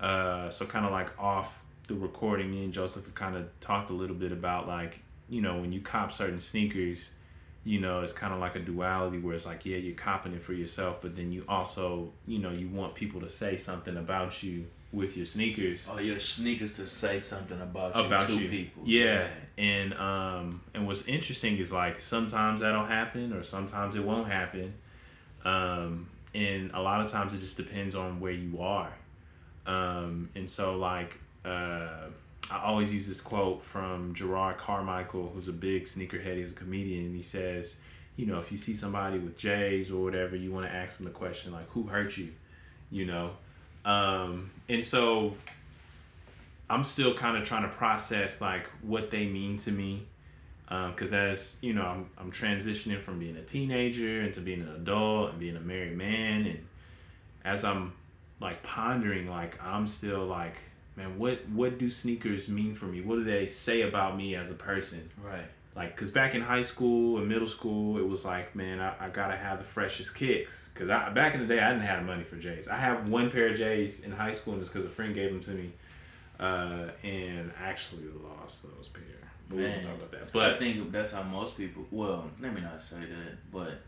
Uh, 0.00 0.50
so 0.50 0.66
kind 0.66 0.84
of 0.84 0.92
like 0.92 1.18
off 1.18 1.58
the 1.88 1.94
recording, 1.94 2.50
me 2.50 2.64
and 2.64 2.72
Joseph 2.72 3.04
have 3.04 3.14
kind 3.14 3.36
of 3.36 3.48
talked 3.60 3.90
a 3.90 3.94
little 3.94 4.16
bit 4.16 4.32
about 4.32 4.68
like 4.68 5.00
you 5.28 5.40
know 5.40 5.60
when 5.60 5.72
you 5.72 5.80
cop 5.80 6.12
certain 6.12 6.40
sneakers, 6.40 7.08
you 7.64 7.80
know 7.80 8.00
it's 8.00 8.12
kind 8.12 8.32
of 8.32 8.40
like 8.40 8.56
a 8.56 8.60
duality 8.60 9.18
where 9.18 9.34
it's 9.34 9.46
like 9.46 9.64
yeah 9.64 9.76
you're 9.76 9.94
copping 9.94 10.32
it 10.32 10.42
for 10.42 10.52
yourself, 10.52 11.00
but 11.00 11.16
then 11.16 11.32
you 11.32 11.44
also 11.48 12.12
you 12.26 12.38
know 12.38 12.50
you 12.50 12.68
want 12.68 12.94
people 12.94 13.20
to 13.20 13.30
say 13.30 13.56
something 13.56 13.96
about 13.96 14.42
you 14.42 14.66
with 14.92 15.16
your 15.16 15.24
sneakers 15.26 15.86
Oh, 15.90 15.98
your 15.98 16.18
sneakers 16.18 16.74
to 16.74 16.86
say 16.86 17.18
something 17.18 17.60
about, 17.60 17.92
about 17.98 18.28
you 18.28 18.36
you. 18.36 18.48
people. 18.48 18.82
Yeah. 18.84 19.28
And 19.56 19.94
um 19.94 20.60
and 20.74 20.86
what's 20.86 21.06
interesting 21.08 21.56
is 21.56 21.72
like 21.72 21.98
sometimes 21.98 22.60
that'll 22.60 22.84
happen 22.84 23.32
or 23.32 23.42
sometimes 23.42 23.94
it 23.94 24.04
won't 24.04 24.28
happen. 24.28 24.74
Um 25.44 26.08
and 26.34 26.70
a 26.72 26.80
lot 26.80 27.00
of 27.02 27.10
times 27.10 27.34
it 27.34 27.40
just 27.40 27.56
depends 27.56 27.94
on 27.94 28.20
where 28.20 28.32
you 28.32 28.60
are. 28.60 28.92
Um 29.66 30.28
and 30.34 30.48
so 30.48 30.76
like 30.76 31.18
uh 31.44 32.08
I 32.50 32.64
always 32.64 32.92
use 32.92 33.06
this 33.06 33.20
quote 33.20 33.62
from 33.62 34.14
Jerrod 34.14 34.58
Carmichael, 34.58 35.30
who's 35.32 35.48
a 35.48 35.52
big 35.52 35.84
sneakerhead. 35.84 36.36
He's 36.36 36.52
a 36.52 36.54
comedian, 36.54 37.06
and 37.06 37.16
he 37.16 37.22
says, 37.22 37.78
you 38.16 38.26
know, 38.26 38.40
if 38.40 38.52
you 38.52 38.58
see 38.58 38.74
somebody 38.74 39.18
with 39.18 39.38
J's 39.38 39.90
or 39.90 40.02
whatever, 40.02 40.36
you 40.36 40.52
want 40.52 40.66
to 40.66 40.72
ask 40.72 40.98
them 40.98 41.06
the 41.06 41.12
question 41.12 41.52
like, 41.52 41.66
"Who 41.70 41.84
hurt 41.84 42.18
you?" 42.18 42.28
You 42.90 43.06
know, 43.06 43.30
um, 43.84 44.50
and 44.68 44.82
so 44.82 45.34
I'm 46.70 46.84
still 46.84 47.14
kind 47.14 47.36
of 47.36 47.44
trying 47.44 47.62
to 47.62 47.68
process 47.68 48.40
like 48.40 48.66
what 48.82 49.10
they 49.10 49.26
mean 49.26 49.56
to 49.58 49.70
me, 49.70 50.06
because 50.68 51.12
as 51.12 51.56
you 51.60 51.74
know, 51.74 51.82
I'm 51.82 52.10
I'm 52.16 52.30
transitioning 52.30 53.00
from 53.02 53.18
being 53.18 53.36
a 53.36 53.42
teenager 53.42 54.22
into 54.22 54.40
being 54.40 54.62
an 54.62 54.68
adult 54.68 55.30
and 55.30 55.38
being 55.38 55.56
a 55.56 55.60
married 55.60 55.96
man, 55.96 56.46
and 56.46 56.66
as 57.44 57.64
I'm 57.64 57.92
like 58.40 58.62
pondering, 58.62 59.28
like 59.28 59.62
I'm 59.62 59.86
still 59.86 60.24
like, 60.24 60.56
man, 60.96 61.18
what 61.18 61.48
what 61.50 61.78
do 61.78 61.90
sneakers 61.90 62.48
mean 62.48 62.74
for 62.74 62.86
me? 62.86 63.00
What 63.00 63.16
do 63.16 63.24
they 63.24 63.46
say 63.46 63.82
about 63.82 64.16
me 64.16 64.34
as 64.34 64.50
a 64.50 64.54
person? 64.54 65.08
Right. 65.22 65.44
Like, 65.74 65.96
cause 65.96 66.10
back 66.10 66.34
in 66.34 66.42
high 66.42 66.60
school 66.62 67.16
and 67.18 67.26
middle 67.28 67.46
school, 67.48 67.96
it 67.96 68.06
was 68.06 68.26
like, 68.26 68.54
man, 68.54 68.78
I, 68.78 69.06
I 69.06 69.08
gotta 69.08 69.36
have 69.36 69.58
the 69.58 69.64
freshest 69.64 70.14
kicks. 70.14 70.68
Cause 70.74 70.90
I 70.90 71.08
back 71.10 71.34
in 71.34 71.40
the 71.40 71.46
day, 71.46 71.60
I 71.60 71.70
didn't 71.70 71.86
have 71.86 72.00
the 72.00 72.06
money 72.06 72.24
for 72.24 72.36
J's. 72.36 72.68
I 72.68 72.76
have 72.76 73.08
one 73.08 73.30
pair 73.30 73.48
of 73.48 73.56
J's 73.56 74.04
in 74.04 74.12
high 74.12 74.32
school, 74.32 74.52
and 74.52 74.60
it's 74.62 74.70
cause 74.70 74.84
a 74.84 74.90
friend 74.90 75.14
gave 75.14 75.30
them 75.30 75.40
to 75.40 75.50
me, 75.52 75.72
uh, 76.38 76.88
and 77.02 77.50
I 77.58 77.68
actually 77.70 78.04
lost 78.22 78.62
those 78.62 78.88
pair. 78.88 79.02
But 79.48 79.56
we 79.56 79.62
Man. 79.62 79.72
won't 79.72 79.82
talk 79.84 79.96
about 79.96 80.10
that. 80.12 80.32
But 80.32 80.50
i 80.54 80.58
think 80.58 80.92
that's 80.92 81.12
how 81.12 81.22
most 81.22 81.56
people. 81.56 81.84
Well, 81.90 82.30
let 82.40 82.54
me 82.54 82.60
not 82.60 82.82
say 82.82 83.00
that, 83.00 83.50
but 83.50 83.80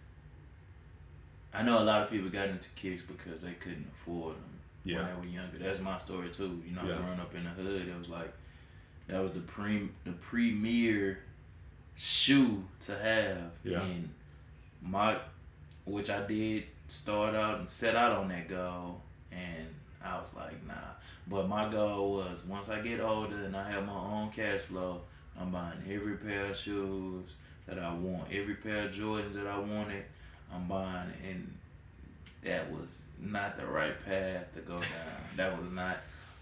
I 1.53 1.63
know 1.63 1.79
a 1.79 1.85
lot 1.85 2.03
of 2.03 2.11
people 2.11 2.31
got 2.31 2.49
into 2.49 2.71
kicks 2.71 3.03
because 3.03 3.43
they 3.43 3.53
couldn't 3.53 3.87
afford 3.93 4.37
them 4.37 4.59
Yeah. 4.85 4.97
when 4.97 5.07
they 5.07 5.29
were 5.29 5.35
younger. 5.35 5.59
That's 5.59 5.81
my 5.81 5.99
story 5.99 6.31
too. 6.31 6.63
You 6.67 6.75
know, 6.75 6.83
Yeah. 6.87 6.97
growing 6.97 7.21
up 7.21 7.35
in 7.35 7.45
the 7.45 7.51
hood, 7.51 7.89
it 7.89 7.99
was 7.99 8.09
like 8.09 8.33
that 9.09 9.21
was 9.23 9.33
the 9.33 9.41
pre 9.41 9.91
the 10.05 10.13
premier 10.13 11.19
shoe 11.97 12.65
to 12.87 12.97
have. 12.97 13.51
Yeah. 13.63 13.83
And 13.83 14.09
my, 14.83 15.17
which 15.85 16.11
I 16.11 16.27
did 16.27 16.65
start 16.89 17.35
out 17.35 17.59
and 17.61 17.69
set 17.69 17.97
out 17.97 18.13
on 18.13 18.29
that 18.29 18.49
goal, 18.49 19.01
and 19.33 19.67
I 20.05 20.17
was 20.19 20.35
like, 20.35 20.67
nah. 20.67 20.75
But 21.27 21.49
my 21.49 21.71
goal 21.71 22.15
was 22.17 22.45
once 22.45 22.69
I 22.69 22.81
get 22.81 23.01
older 23.01 23.45
and 23.45 23.57
I 23.57 23.71
have 23.71 23.87
my 23.87 23.95
own 23.95 24.31
cash 24.31 24.61
flow, 24.61 25.01
I'm 25.41 25.51
buying 25.51 25.79
every 25.91 26.17
pair 26.17 26.47
of 26.47 26.57
shoes 26.57 27.25
that 27.67 27.79
I 27.79 27.93
want, 27.95 28.31
every 28.31 28.55
pair 28.57 28.83
of 28.87 28.93
Jordans 28.93 29.33
that 29.35 29.47
I 29.47 29.59
wanted, 29.59 30.05
I'm 30.53 30.69
buying, 30.69 31.11
and 31.29 31.51
that 32.43 32.71
was 32.71 32.99
not 33.19 33.57
the 33.57 33.65
right 33.65 33.95
path 34.05 34.53
to 34.55 34.61
go 34.61 34.77
down. 34.77 34.87
that 35.37 35.59
was 35.59 35.71
not, 35.73 35.97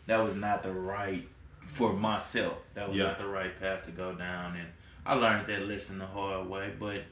that 0.06 0.18
was 0.22 0.34
not 0.34 0.64
the 0.64 0.72
right 0.72 1.26
for 1.64 1.92
myself. 1.92 2.58
That 2.74 2.88
was 2.88 2.98
Yeah. 2.98 3.04
not 3.04 3.18
the 3.20 3.28
right 3.28 3.58
path 3.60 3.84
to 3.84 3.92
go 3.92 4.12
down, 4.14 4.56
and 4.56 4.66
I 5.04 5.14
learned 5.14 5.48
that 5.48 5.66
lesson 5.66 5.98
the 5.98 6.06
hard 6.06 6.48
way. 6.48 6.72
But 6.78 7.02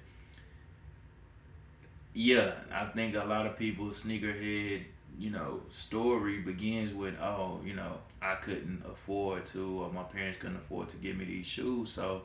yeah, 2.14 2.52
I 2.72 2.86
think 2.86 3.14
a 3.14 3.24
lot 3.24 3.46
of 3.46 3.58
people 3.58 3.86
sneakerhead 3.86 4.82
you 5.20 5.30
know, 5.30 5.60
story 5.70 6.38
begins 6.38 6.94
with, 6.94 7.14
oh, 7.20 7.60
you 7.62 7.74
know, 7.74 7.98
I 8.22 8.36
couldn't 8.36 8.82
afford 8.90 9.44
to, 9.46 9.82
or 9.82 9.92
my 9.92 10.02
parents 10.02 10.38
couldn't 10.38 10.56
afford 10.56 10.88
to 10.90 10.96
give 10.96 11.16
me 11.16 11.26
these 11.26 11.44
shoes, 11.44 11.92
so 11.92 12.22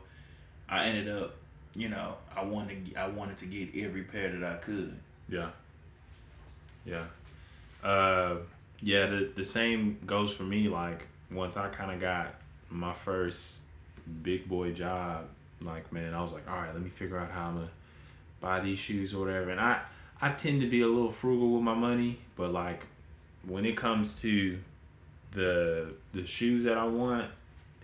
I 0.70 0.86
ended 0.86 1.10
up, 1.10 1.36
you 1.76 1.90
know, 1.90 2.16
I 2.34 2.44
wanted, 2.44 2.94
I 2.98 3.08
wanted 3.10 3.36
to 3.38 3.46
get 3.48 3.76
every 3.76 4.04
pair 4.04 4.32
that 4.32 4.44
I 4.50 4.56
could. 4.58 4.96
Yeah. 5.28 5.50
Yeah. 6.86 7.04
Uh, 7.84 8.38
yeah. 8.80 9.08
The 9.08 9.32
the 9.36 9.44
same 9.44 9.98
goes 10.06 10.32
for 10.32 10.44
me. 10.44 10.70
Like 10.70 11.08
once 11.32 11.58
I 11.58 11.68
kind 11.70 11.92
of 11.92 12.00
got 12.00 12.36
my 12.70 12.94
first 12.94 13.62
big 14.22 14.48
boy 14.48 14.72
job, 14.72 15.26
like 15.66 15.92
man, 15.92 16.14
I 16.14 16.22
was 16.22 16.34
like, 16.34 16.50
all 16.50 16.58
right, 16.58 16.74
let 16.74 16.82
me 16.82 16.90
figure 16.90 17.18
out 17.18 17.32
how 17.32 17.48
I'm 17.48 17.56
gonna 17.56 17.70
buy 18.40 18.60
these 18.60 18.78
shoes 18.78 19.14
or 19.14 19.20
whatever. 19.26 19.50
And 19.50 19.60
I 19.60 19.82
I 20.22 20.32
tend 20.32 20.62
to 20.62 20.70
be 20.70 20.82
a 20.82 20.88
little 20.88 21.12
frugal 21.12 21.52
with 21.52 21.64
my 21.64 21.74
money, 21.74 22.20
but 22.36 22.52
like 22.52 22.86
when 23.46 23.66
it 23.66 23.78
comes 23.78 24.20
to 24.22 24.58
the 25.32 25.94
the 26.14 26.26
shoes 26.26 26.64
that 26.64 26.78
I 26.78 26.86
want, 26.86 27.30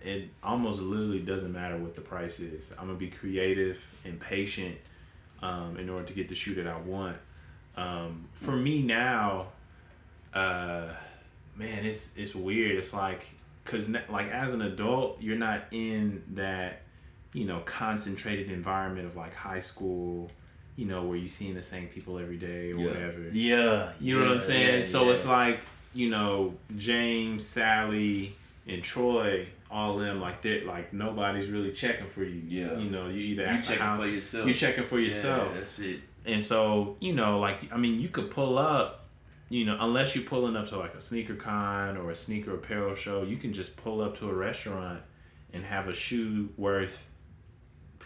it 0.02 0.28
almost 0.42 0.80
literally 0.80 1.20
doesn't 1.20 1.52
matter 1.52 1.76
what 1.76 1.94
the 1.94 2.00
price 2.00 2.40
is. 2.40 2.70
I'm 2.78 2.86
gonna 2.86 2.98
be 2.98 3.10
creative 3.10 3.84
and 4.04 4.18
patient 4.18 4.76
um, 5.42 5.76
in 5.76 5.88
order 5.88 6.04
to 6.04 6.12
get 6.12 6.28
the 6.28 6.34
shoe 6.34 6.54
that 6.54 6.66
I 6.66 6.78
want. 6.78 7.16
Um, 7.76 8.28
for 8.32 8.52
me 8.52 8.82
now, 8.82 9.48
uh, 10.34 10.88
man, 11.56 11.84
it's 11.84 12.10
it's 12.16 12.34
weird. 12.34 12.76
It's 12.76 12.92
like 12.92 13.26
because 13.64 13.88
like 13.88 14.28
as 14.28 14.54
an 14.54 14.62
adult, 14.62 15.20
you're 15.20 15.36
not 15.36 15.64
in 15.70 16.22
that 16.34 16.81
you 17.32 17.44
know 17.44 17.60
concentrated 17.60 18.50
environment 18.50 19.06
of 19.06 19.16
like 19.16 19.34
high 19.34 19.60
school 19.60 20.30
you 20.76 20.86
know, 20.86 21.02
where 21.04 21.16
you're 21.16 21.28
seeing 21.28 21.54
the 21.54 21.62
same 21.62 21.88
people 21.88 22.18
every 22.18 22.38
day 22.38 22.72
or 22.72 22.76
yeah. 22.76 22.86
whatever. 22.86 23.28
Yeah. 23.32 23.92
You 24.00 24.14
know 24.14 24.22
yeah, 24.22 24.28
what 24.28 24.34
I'm 24.34 24.40
saying? 24.40 24.76
Yeah, 24.76 24.82
so 24.82 25.10
it's 25.10 25.26
like, 25.26 25.60
you 25.92 26.08
know, 26.08 26.54
James, 26.76 27.46
Sally, 27.46 28.34
and 28.66 28.82
Troy, 28.82 29.46
all 29.70 29.98
them, 29.98 30.20
like 30.20 30.40
they're 30.42 30.64
like 30.64 30.92
nobody's 30.92 31.48
really 31.48 31.72
checking 31.72 32.06
for 32.06 32.24
you. 32.24 32.42
Yeah. 32.46 32.78
You 32.78 32.90
know, 32.90 33.08
you 33.08 33.20
either 33.20 33.52
you 33.52 33.62
checking 33.62 33.82
house, 33.82 34.00
for 34.02 34.08
yourself. 34.08 34.48
you 34.48 34.54
checking 34.54 34.84
for 34.84 34.98
yourself. 34.98 35.48
Yeah, 35.48 35.58
that's 35.58 35.78
it. 35.80 36.00
And 36.24 36.42
so, 36.42 36.96
you 37.00 37.12
know, 37.12 37.38
like 37.38 37.70
I 37.72 37.76
mean, 37.76 38.00
you 38.00 38.08
could 38.08 38.30
pull 38.30 38.56
up, 38.56 39.06
you 39.48 39.66
know, 39.66 39.76
unless 39.80 40.14
you're 40.14 40.24
pulling 40.24 40.56
up 40.56 40.68
to 40.68 40.78
like 40.78 40.94
a 40.94 41.00
sneaker 41.00 41.34
con 41.34 41.96
or 41.96 42.10
a 42.10 42.14
sneaker 42.14 42.54
apparel 42.54 42.94
show, 42.94 43.22
you 43.22 43.36
can 43.36 43.52
just 43.52 43.76
pull 43.76 44.00
up 44.00 44.16
to 44.18 44.30
a 44.30 44.34
restaurant 44.34 45.02
and 45.52 45.64
have 45.64 45.88
a 45.88 45.94
shoe 45.94 46.48
worth 46.56 47.08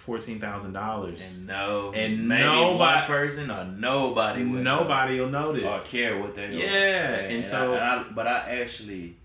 fourteen 0.07 0.39
thousand 0.41 0.73
dollars. 0.73 1.21
And 1.21 1.47
no, 1.47 1.93
And 1.95 2.27
maybe 2.29 2.43
nobody- 2.45 2.79
one 2.79 3.07
person 3.07 3.51
or 3.51 3.65
nobody 3.65 4.45
would 4.45 4.63
Nobody 4.63 5.21
will 5.21 5.29
notice. 5.29 5.65
or 5.65 5.79
care 5.91 6.17
what 6.19 6.35
they 6.37 6.51
Yeah, 6.55 7.17
and 7.33 7.45
so- 7.45 7.75
I, 7.75 7.77
and 7.77 7.85
I- 7.85 8.13
but 8.15 8.27
I 8.27 8.61
actually, 8.63 9.17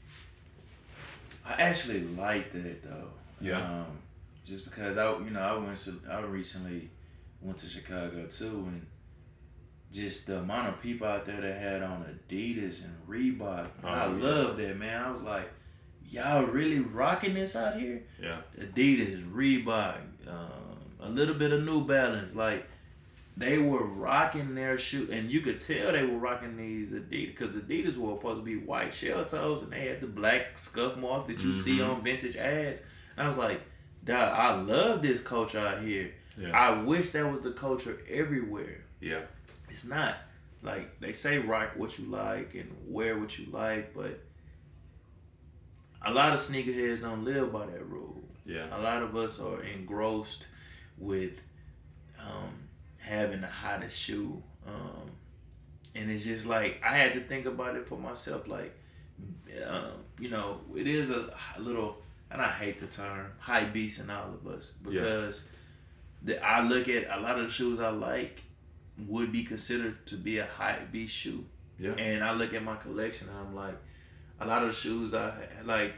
I 1.45 1.53
actually 1.61 2.01
like 2.01 2.51
that 2.53 2.83
though. 2.83 3.07
Yeah. 3.39 3.59
Um, 3.61 3.85
just 4.45 4.65
because 4.65 4.97
I, 4.97 5.11
you 5.19 5.29
know, 5.29 5.39
I 5.39 5.57
went 5.57 5.77
to, 5.77 5.93
I 6.09 6.19
recently 6.21 6.89
went 7.41 7.57
to 7.59 7.67
Chicago 7.67 8.25
too, 8.27 8.65
and 8.67 8.85
just 9.91 10.27
the 10.27 10.39
amount 10.39 10.69
of 10.69 10.81
people 10.81 11.07
out 11.07 11.25
there 11.25 11.41
that 11.41 11.59
had 11.59 11.83
on 11.83 12.03
Adidas 12.29 12.85
and 12.85 12.95
Reebok, 13.07 13.67
Oh, 13.83 13.87
I 13.87 14.05
yeah. 14.07 14.11
love 14.11 14.57
that 14.57 14.77
man. 14.77 15.03
I 15.03 15.11
was 15.11 15.23
like, 15.23 15.49
y'all 16.09 16.43
really 16.43 16.79
rocking 16.79 17.33
this 17.33 17.55
out 17.55 17.79
here? 17.79 18.03
Yeah. 18.21 18.37
Adidas, 18.59 19.23
Reebok, 19.31 19.97
um, 20.27 20.51
a 21.01 21.09
little 21.09 21.35
bit 21.35 21.51
of 21.51 21.63
New 21.63 21.85
Balance. 21.85 22.35
Like 22.35 22.67
they 23.37 23.57
were 23.57 23.83
rocking 23.85 24.55
their 24.55 24.77
shoe, 24.77 25.09
and 25.11 25.31
you 25.31 25.41
could 25.41 25.59
tell 25.59 25.91
they 25.91 26.03
were 26.05 26.17
rocking 26.19 26.57
these 26.57 26.89
Adidas 26.91 27.37
because 27.37 27.55
Adidas 27.55 27.97
were 27.97 28.15
supposed 28.15 28.39
to 28.41 28.45
be 28.45 28.57
white 28.57 28.93
shell 28.93 29.23
toes, 29.25 29.63
and 29.63 29.71
they 29.71 29.87
had 29.87 30.01
the 30.01 30.07
black 30.07 30.57
scuff 30.57 30.97
marks 30.97 31.27
that 31.27 31.39
you 31.39 31.53
see 31.53 31.77
Mhm. 31.77 31.89
on 31.89 32.03
vintage 32.03 32.35
ads. 32.35 32.81
And 33.17 33.25
I 33.25 33.27
was 33.27 33.37
like, 33.37 33.61
Dog, 34.03 34.33
I 34.33 34.55
love 34.61 35.01
this 35.01 35.21
culture 35.21 35.59
out 35.59 35.81
here. 35.83 36.11
Yeah. 36.37 36.49
I 36.57 36.81
wish 36.81 37.11
that 37.11 37.31
was 37.31 37.41
the 37.41 37.51
culture 37.51 37.97
everywhere. 38.09 38.81
yeah. 38.99 39.21
It's 39.69 39.85
not. 39.85 40.15
Like 40.63 40.99
they 40.99 41.13
say, 41.13 41.37
rock 41.39 41.71
what 41.75 41.97
you 41.97 42.05
like 42.05 42.53
and 42.55 42.75
wear 42.87 43.17
what 43.17 43.37
you 43.39 43.45
like, 43.51 43.93
but 43.93 44.19
a 46.05 46.11
lot 46.11 46.33
of 46.33 46.39
sneakerheads 46.39 47.01
don't 47.01 47.23
live 47.23 47.53
by 47.53 47.65
that 47.67 47.85
rule. 47.87 48.21
Yeah. 48.45 48.67
A 48.75 48.79
lot 48.81 49.03
of 49.03 49.15
us 49.15 49.39
are 49.39 49.61
engrossed 49.63 50.45
with 51.01 51.43
um, 52.19 52.53
having 52.97 53.41
the 53.41 53.47
hottest 53.47 53.97
shoe, 53.97 54.41
um, 54.65 55.11
and 55.95 56.09
it's 56.09 56.23
just 56.23 56.45
like 56.45 56.81
I 56.85 56.95
had 56.95 57.13
to 57.13 57.21
think 57.21 57.45
about 57.45 57.75
it 57.75 57.87
for 57.87 57.97
myself. 57.97 58.47
Like, 58.47 58.73
um, 59.67 59.91
you 60.19 60.29
know, 60.29 60.59
it 60.75 60.87
is 60.87 61.11
a 61.11 61.33
little, 61.59 61.97
and 62.29 62.41
I 62.41 62.49
hate 62.49 62.79
the 62.79 62.87
term 62.87 63.27
hypebeast 63.43 64.03
in 64.03 64.09
all 64.09 64.29
of 64.33 64.47
us 64.47 64.73
because 64.83 65.43
the, 66.21 66.43
I 66.43 66.61
look 66.61 66.87
at 66.87 67.07
a 67.09 67.19
lot 67.19 67.39
of 67.39 67.47
the 67.47 67.51
shoes 67.51 67.79
I 67.79 67.89
like 67.89 68.41
would 69.07 69.31
be 69.31 69.43
considered 69.43 70.05
to 70.07 70.15
be 70.15 70.37
a 70.37 70.45
high 70.45 70.79
beast 70.91 71.15
shoe. 71.15 71.45
Yeah. 71.79 71.93
And 71.93 72.23
I 72.23 72.33
look 72.33 72.53
at 72.53 72.63
my 72.63 72.75
collection 72.75 73.27
and 73.29 73.37
I'm 73.37 73.55
like, 73.55 73.75
a 74.39 74.45
lot 74.45 74.63
of 74.63 74.69
the 74.69 74.75
shoes 74.75 75.13
I 75.13 75.33
like, 75.65 75.93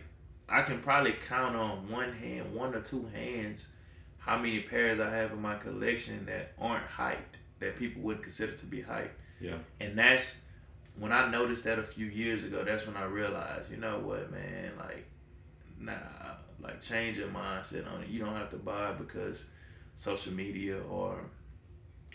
I 0.48 0.62
can 0.62 0.82
probably 0.82 1.16
count 1.28 1.56
on 1.56 1.90
one 1.90 2.14
hand, 2.14 2.54
one 2.54 2.74
or 2.74 2.82
two 2.82 3.10
hands, 3.14 3.68
how 4.26 4.38
many 4.38 4.62
pairs 4.62 5.00
I 5.00 5.10
have 5.10 5.32
in 5.32 5.42
my 5.42 5.56
collection 5.56 6.26
that 6.28 6.54
aren't 6.60 6.88
hyped, 6.88 7.36
that 7.60 7.78
people 7.78 8.02
would 8.04 8.22
consider 8.22 8.54
to 8.54 8.66
be 8.66 8.82
hyped. 8.82 9.10
Yeah. 9.42 9.58
And 9.82 9.98
that's 9.98 10.42
when 10.98 11.12
I 11.12 11.30
noticed 11.30 11.64
that 11.66 11.80
a 11.80 11.84
few 11.84 12.06
years 12.06 12.44
ago, 12.44 12.64
that's 12.64 12.88
when 12.88 12.96
I 12.96 13.06
realized, 13.06 13.70
you 13.72 13.78
know 13.78 14.00
what, 14.00 14.32
man, 14.32 14.72
like, 14.80 15.06
nah, 15.80 15.94
like 16.62 16.80
change 16.80 17.18
your 17.18 17.28
mindset 17.28 17.92
on 17.92 18.04
it. 18.04 18.08
You 18.10 18.20
don't 18.20 18.36
have 18.36 18.50
to 18.52 18.58
buy 18.58 18.94
because 18.94 19.50
social 19.96 20.34
media 20.34 20.80
or 20.90 21.26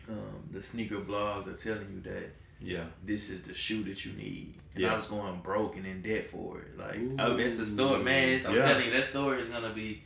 um, 0.08 0.48
the 0.50 0.62
sneaker 0.62 1.00
blogs 1.00 1.46
are 1.46 1.52
telling 1.54 1.88
you 1.92 2.00
that 2.10 2.30
Yeah. 2.60 2.84
this 3.04 3.28
is 3.28 3.42
the 3.42 3.54
shoe 3.54 3.82
that 3.84 4.04
you 4.06 4.12
need. 4.14 4.54
And 4.74 4.84
Yeah. 4.84 4.92
I 4.92 4.94
was 4.94 5.06
going 5.06 5.40
broke 5.40 5.76
and 5.76 5.86
in 5.86 6.00
debt 6.00 6.24
for 6.30 6.60
it. 6.60 6.78
Like, 6.78 6.96
Ooh. 6.96 7.16
oh, 7.18 7.36
it's 7.36 7.58
a 7.58 7.66
story, 7.66 8.02
man. 8.02 8.30
It's, 8.30 8.46
I'm 8.46 8.54
Yeah. 8.56 8.62
telling 8.62 8.86
you, 8.86 8.92
that 8.92 9.04
story 9.04 9.40
is 9.42 9.48
gonna 9.48 9.74
be. 9.74 10.04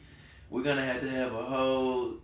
We're 0.52 0.62
gonna 0.62 0.84
have 0.84 1.00
to 1.00 1.08
have 1.08 1.32
a 1.32 1.42
whole 1.42 2.14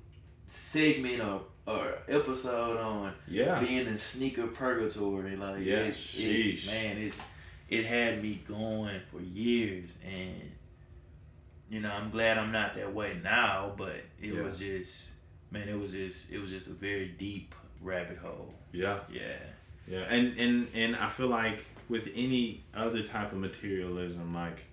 segment 0.47 1.23
or 1.23 1.43
or 1.67 1.95
episode 2.09 2.79
on 2.79 3.13
Yeah. 3.27 3.59
being 3.61 3.87
in 3.87 3.97
sneaker 3.99 4.47
purgatory. 4.47 5.35
Like, 5.37 5.65
Yes, 5.65 6.15
it's, 6.15 6.15
it's 6.19 6.67
man, 6.67 6.99
it's 6.99 7.19
it 7.71 7.85
had 7.87 8.23
me 8.23 8.43
going 8.47 9.01
for 9.11 9.21
years, 9.21 9.91
and 10.05 10.53
you 11.71 11.81
know, 11.81 11.91
I'm 11.91 12.11
glad 12.11 12.37
I'm 12.39 12.53
not 12.53 12.75
that 12.77 12.95
way 12.95 13.19
now. 13.23 13.75
But 13.77 13.97
it 14.21 14.35
Yeah. 14.35 14.43
was 14.43 14.59
just, 14.59 15.13
man, 15.51 15.67
it 15.69 15.79
was 15.79 15.93
just, 15.93 16.31
it 16.31 16.39
was 16.39 16.51
just 16.51 16.67
a 16.69 16.73
very 16.73 17.09
deep 17.09 17.55
rabbit 17.81 18.19
hole. 18.19 18.55
Yeah. 18.73 19.01
Yeah. 19.11 19.37
Yeah. 19.87 20.01
And 20.09 20.37
and 20.39 20.69
and 20.75 20.97
I 20.97 21.09
feel 21.09 21.29
like 21.29 21.65
with 21.89 22.11
any 22.15 22.65
other 22.75 23.03
type 23.03 23.33
of 23.33 23.39
materialism, 23.39 24.35
like 24.35 24.67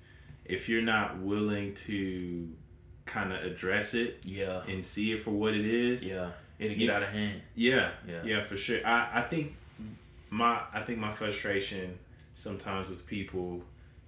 if 0.43 0.67
you're 0.69 0.81
not 0.81 1.19
willing 1.19 1.73
to 1.87 2.49
kind 3.05 3.31
of 3.31 3.43
address 3.43 3.93
it 3.93 4.19
Yeah. 4.23 4.63
and 4.67 4.83
see 4.83 5.11
it 5.13 5.21
for 5.21 5.31
what 5.31 5.53
it 5.53 5.65
is, 5.65 6.03
Yeah. 6.05 6.31
It'll 6.57 6.77
get 6.77 6.85
Yeah. 6.85 6.95
out 6.95 7.03
of 7.03 7.09
hand. 7.09 7.41
Yeah, 7.53 7.91
Yeah. 8.07 8.21
yeah, 8.23 8.41
for 8.43 8.55
sure. 8.55 8.79
I, 8.85 9.19
I 9.19 9.21
think 9.23 9.55
my 10.29 10.61
I 10.73 10.81
think 10.81 10.99
my 10.99 11.11
frustration 11.11 11.97
sometimes 12.33 12.87
with 12.89 13.05
people 13.05 13.61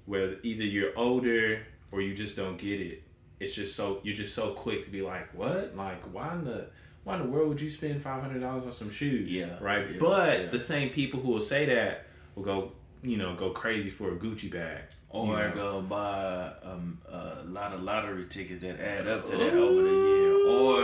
where 0.06 0.36
either 0.44 0.64
you're 0.64 0.98
older 0.98 1.62
or 1.92 2.02
you 2.02 2.14
just 2.16 2.36
don't 2.36 2.58
get 2.58 2.80
it. 2.82 3.04
It's 3.40 3.54
just 3.54 3.76
so 3.76 4.00
you're 4.04 4.16
just 4.16 4.34
so 4.34 4.52
quick 4.54 4.84
to 4.86 4.90
be 4.90 5.02
like, 5.02 5.34
what? 5.34 5.76
Like 5.76 6.02
why 6.14 6.34
in 6.34 6.46
the 6.46 6.68
why 7.04 7.16
in 7.18 7.24
the 7.24 7.28
world 7.30 7.50
would 7.50 7.62
you 7.62 7.70
spend 7.70 8.02
five 8.02 8.22
hundred 8.22 8.40
dollars 8.40 8.66
on 8.66 8.74
some 8.74 8.90
shoes? 8.90 9.30
Yeah, 9.30 9.58
Right. 9.62 9.92
yeah, 9.92 9.98
but 10.00 10.40
yeah. 10.40 10.46
the 10.48 10.60
same 10.60 10.90
people 10.90 11.20
who 11.20 11.32
will 11.32 11.42
say 11.42 11.66
that 11.66 12.08
will 12.36 12.44
go 12.44 12.72
you 13.04 13.18
know 13.18 13.36
go 13.36 13.52
crazy 13.52 13.90
for 13.90 14.14
a 14.14 14.16
Gucci 14.18 14.52
bag. 14.52 14.84
Or 15.10 15.26
you 15.28 15.34
know? 15.34 15.52
go 15.56 15.82
buy 15.82 16.52
um, 16.64 17.00
a 17.10 17.44
lot 17.46 17.74
of 17.74 17.82
lottery 17.84 18.26
tickets 18.26 18.62
that 18.64 18.80
add 18.80 19.08
up 19.08 19.26
to 19.26 19.32
that 19.38 19.54
over 19.54 19.82
the 19.82 19.90
year. 19.90 20.48
Or 20.48 20.82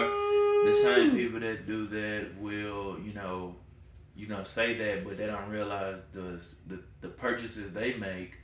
the 0.66 0.74
same 0.74 1.12
people 1.12 1.40
that 1.42 1.68
do 1.68 1.88
that 1.88 2.28
will, 2.40 2.98
you 3.00 3.14
know, 3.14 3.56
you 4.16 4.28
know, 4.28 4.44
say 4.44 4.74
that, 4.76 5.04
but 5.04 5.18
they 5.18 5.28
don't 5.28 5.50
realize 5.50 6.04
the 6.14 6.46
the, 6.68 6.80
the 7.02 7.10
purchases 7.10 7.74
they 7.74 7.94
make 7.96 8.36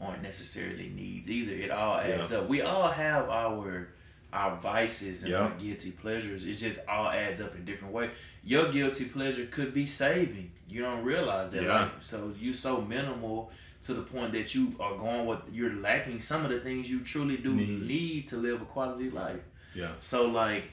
aren't 0.00 0.22
necessarily 0.22 0.88
needs 0.88 1.30
either. 1.30 1.52
It 1.52 1.70
all 1.70 1.96
adds 1.96 2.32
up. 2.32 2.48
We 2.48 2.62
all 2.62 2.88
have 2.90 3.28
our 3.28 3.88
our 4.32 4.56
vices 4.60 5.22
and 5.22 5.32
Yeah. 5.32 5.38
our 5.38 5.50
guilty 5.50 5.90
pleasures. 5.90 6.46
It 6.46 6.54
just 6.54 6.80
all 6.86 7.08
adds 7.08 7.40
up 7.40 7.54
in 7.54 7.64
different 7.64 7.94
way. 7.94 8.10
Your 8.48 8.72
guilty 8.72 9.04
pleasure 9.04 9.44
could 9.44 9.74
be 9.74 9.84
saving. 9.84 10.50
You 10.70 10.80
don't 10.80 11.04
realize 11.04 11.50
that. 11.52 11.64
Yeah. 11.64 11.82
Like, 11.82 11.90
so 12.00 12.32
you 12.40 12.54
so 12.54 12.80
minimal 12.80 13.50
to 13.82 13.92
the 13.92 14.00
point 14.00 14.32
that 14.32 14.54
you 14.54 14.74
are 14.80 14.96
going 14.96 15.26
with 15.26 15.40
you're 15.52 15.74
lacking 15.74 16.18
some 16.18 16.46
of 16.46 16.50
the 16.50 16.60
things 16.60 16.90
you 16.90 17.00
truly 17.00 17.36
do 17.36 17.52
Need. 17.52 17.82
need 17.82 18.28
to 18.30 18.36
live 18.36 18.62
a 18.62 18.64
quality 18.64 19.10
life. 19.10 19.42
Yeah. 19.74 19.90
So 20.00 20.30
like, 20.30 20.64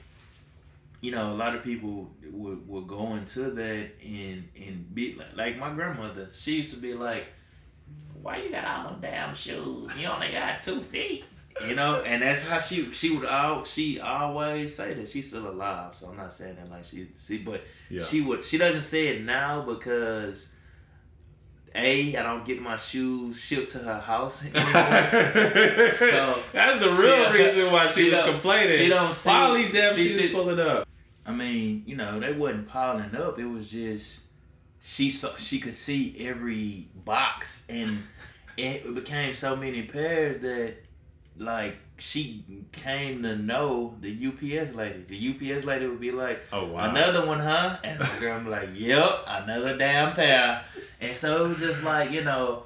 you 1.02 1.10
know, 1.10 1.32
a 1.32 1.36
lot 1.36 1.54
of 1.54 1.62
people 1.62 2.10
would, 2.32 2.66
would 2.66 2.88
go 2.88 3.14
into 3.16 3.50
that 3.50 3.90
and 4.02 4.48
and 4.56 4.94
be 4.94 5.14
like, 5.14 5.36
like 5.36 5.58
my 5.58 5.70
grandmother. 5.74 6.30
She 6.32 6.56
used 6.56 6.74
to 6.76 6.80
be 6.80 6.94
like, 6.94 7.26
why 8.22 8.38
you 8.38 8.50
got 8.50 8.64
all 8.64 8.90
them 8.90 9.00
damn 9.02 9.34
shoes? 9.34 9.90
You 10.00 10.08
only 10.08 10.32
got 10.32 10.62
two 10.62 10.80
feet. 10.80 11.26
You 11.64 11.74
know, 11.74 12.02
and 12.02 12.22
that's 12.22 12.46
how 12.46 12.60
she 12.60 12.92
she 12.92 13.16
would 13.16 13.24
all 13.26 13.64
she 13.64 13.98
always 14.00 14.74
say 14.74 14.92
that 14.94 15.08
she's 15.08 15.28
still 15.28 15.48
alive. 15.48 15.94
So 15.94 16.08
I'm 16.08 16.16
not 16.16 16.32
saying 16.34 16.56
that 16.56 16.70
like 16.70 16.84
she 16.84 17.08
see, 17.18 17.38
but 17.38 17.62
Yeah. 17.88 18.04
she 18.04 18.20
would 18.20 18.44
she 18.44 18.58
doesn't 18.58 18.82
say 18.82 19.08
it 19.08 19.22
now 19.24 19.62
because 19.62 20.50
a 21.74 22.16
I 22.16 22.22
don't 22.22 22.44
get 22.44 22.60
my 22.60 22.76
shoes 22.76 23.38
shipped 23.40 23.70
to 23.72 23.78
her 23.78 23.98
house 24.00 24.42
anymore. 24.54 25.92
So, 25.94 26.38
that's 26.52 26.80
the 26.80 26.88
real 26.90 27.30
she- 27.32 27.38
reason 27.38 27.72
why 27.72 27.86
she, 27.86 28.04
she 28.04 28.10
was 28.10 28.24
complaining. 28.24 28.78
she 28.78 28.88
don't 28.88 29.12
see- 29.14 29.30
all 29.30 29.54
these 29.54 29.72
damn 29.72 29.94
she 29.94 30.08
shoes 30.08 30.30
pulling 30.32 30.58
up. 30.60 30.86
I 31.24 31.32
mean, 31.32 31.82
you 31.86 31.96
know, 31.96 32.20
they 32.20 32.32
wasn't 32.32 32.68
piling 32.68 33.14
up. 33.16 33.38
It 33.38 33.46
was 33.46 33.70
just 33.70 34.24
she 34.84 35.10
saw 35.10 35.34
she 35.36 35.58
could 35.58 35.74
see 35.74 36.16
every 36.20 36.88
box, 37.04 37.64
and 37.68 38.02
it 38.56 38.94
became 38.94 39.34
so 39.34 39.56
many 39.56 39.82
pairs 39.82 40.40
that 40.40 40.74
like 41.38 41.76
she 41.98 42.44
came 42.72 43.22
to 43.22 43.36
know 43.36 43.94
the 44.00 44.28
UPS 44.28 44.74
lady. 44.74 45.04
The 45.08 45.54
UPS 45.54 45.64
lady 45.64 45.86
would 45.86 46.00
be 46.00 46.10
like, 46.10 46.40
Oh 46.52 46.66
wow. 46.66 46.90
Another 46.90 47.26
one, 47.26 47.40
huh? 47.40 47.78
And 47.84 47.98
the 48.00 48.08
girl 48.20 48.42
be 48.42 48.50
like, 48.50 48.70
Yep, 48.74 49.24
another 49.26 49.76
damn 49.76 50.14
pair. 50.14 50.64
And 51.00 51.16
so 51.16 51.44
it 51.44 51.48
was 51.48 51.60
just 51.60 51.82
like, 51.82 52.10
you 52.10 52.24
know, 52.24 52.64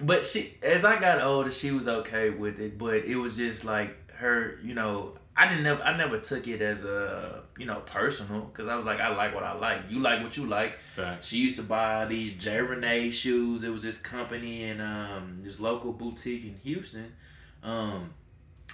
but 0.00 0.26
she 0.26 0.54
as 0.62 0.84
I 0.84 0.98
got 0.98 1.20
older, 1.22 1.50
she 1.50 1.70
was 1.70 1.88
okay 1.88 2.30
with 2.30 2.60
it, 2.60 2.78
but 2.78 3.04
it 3.04 3.16
was 3.16 3.36
just 3.36 3.64
like 3.64 3.96
her, 4.12 4.58
you 4.62 4.74
know, 4.74 5.14
I 5.36 5.48
didn't 5.48 5.62
never 5.62 5.82
I 5.82 5.96
never 5.96 6.18
took 6.18 6.46
it 6.46 6.60
as 6.60 6.84
a 6.84 7.42
you 7.56 7.64
know 7.64 7.80
personal 7.86 8.42
because 8.42 8.68
I 8.68 8.76
was 8.76 8.84
like 8.84 9.00
I 9.00 9.14
like 9.14 9.34
what 9.34 9.44
I 9.44 9.54
like. 9.54 9.82
You 9.88 10.00
like 10.00 10.22
what 10.22 10.36
you 10.36 10.46
like. 10.46 10.74
She 11.22 11.38
used 11.38 11.56
to 11.56 11.62
buy 11.62 12.04
these 12.04 12.36
J 12.36 12.60
Renee 12.60 13.10
shoes. 13.10 13.64
It 13.64 13.70
was 13.70 13.82
this 13.82 13.96
company 13.96 14.64
in 14.64 14.80
um 14.80 15.38
this 15.42 15.58
local 15.58 15.92
boutique 15.92 16.44
in 16.44 16.56
Houston. 16.62 17.14
Um, 17.62 18.10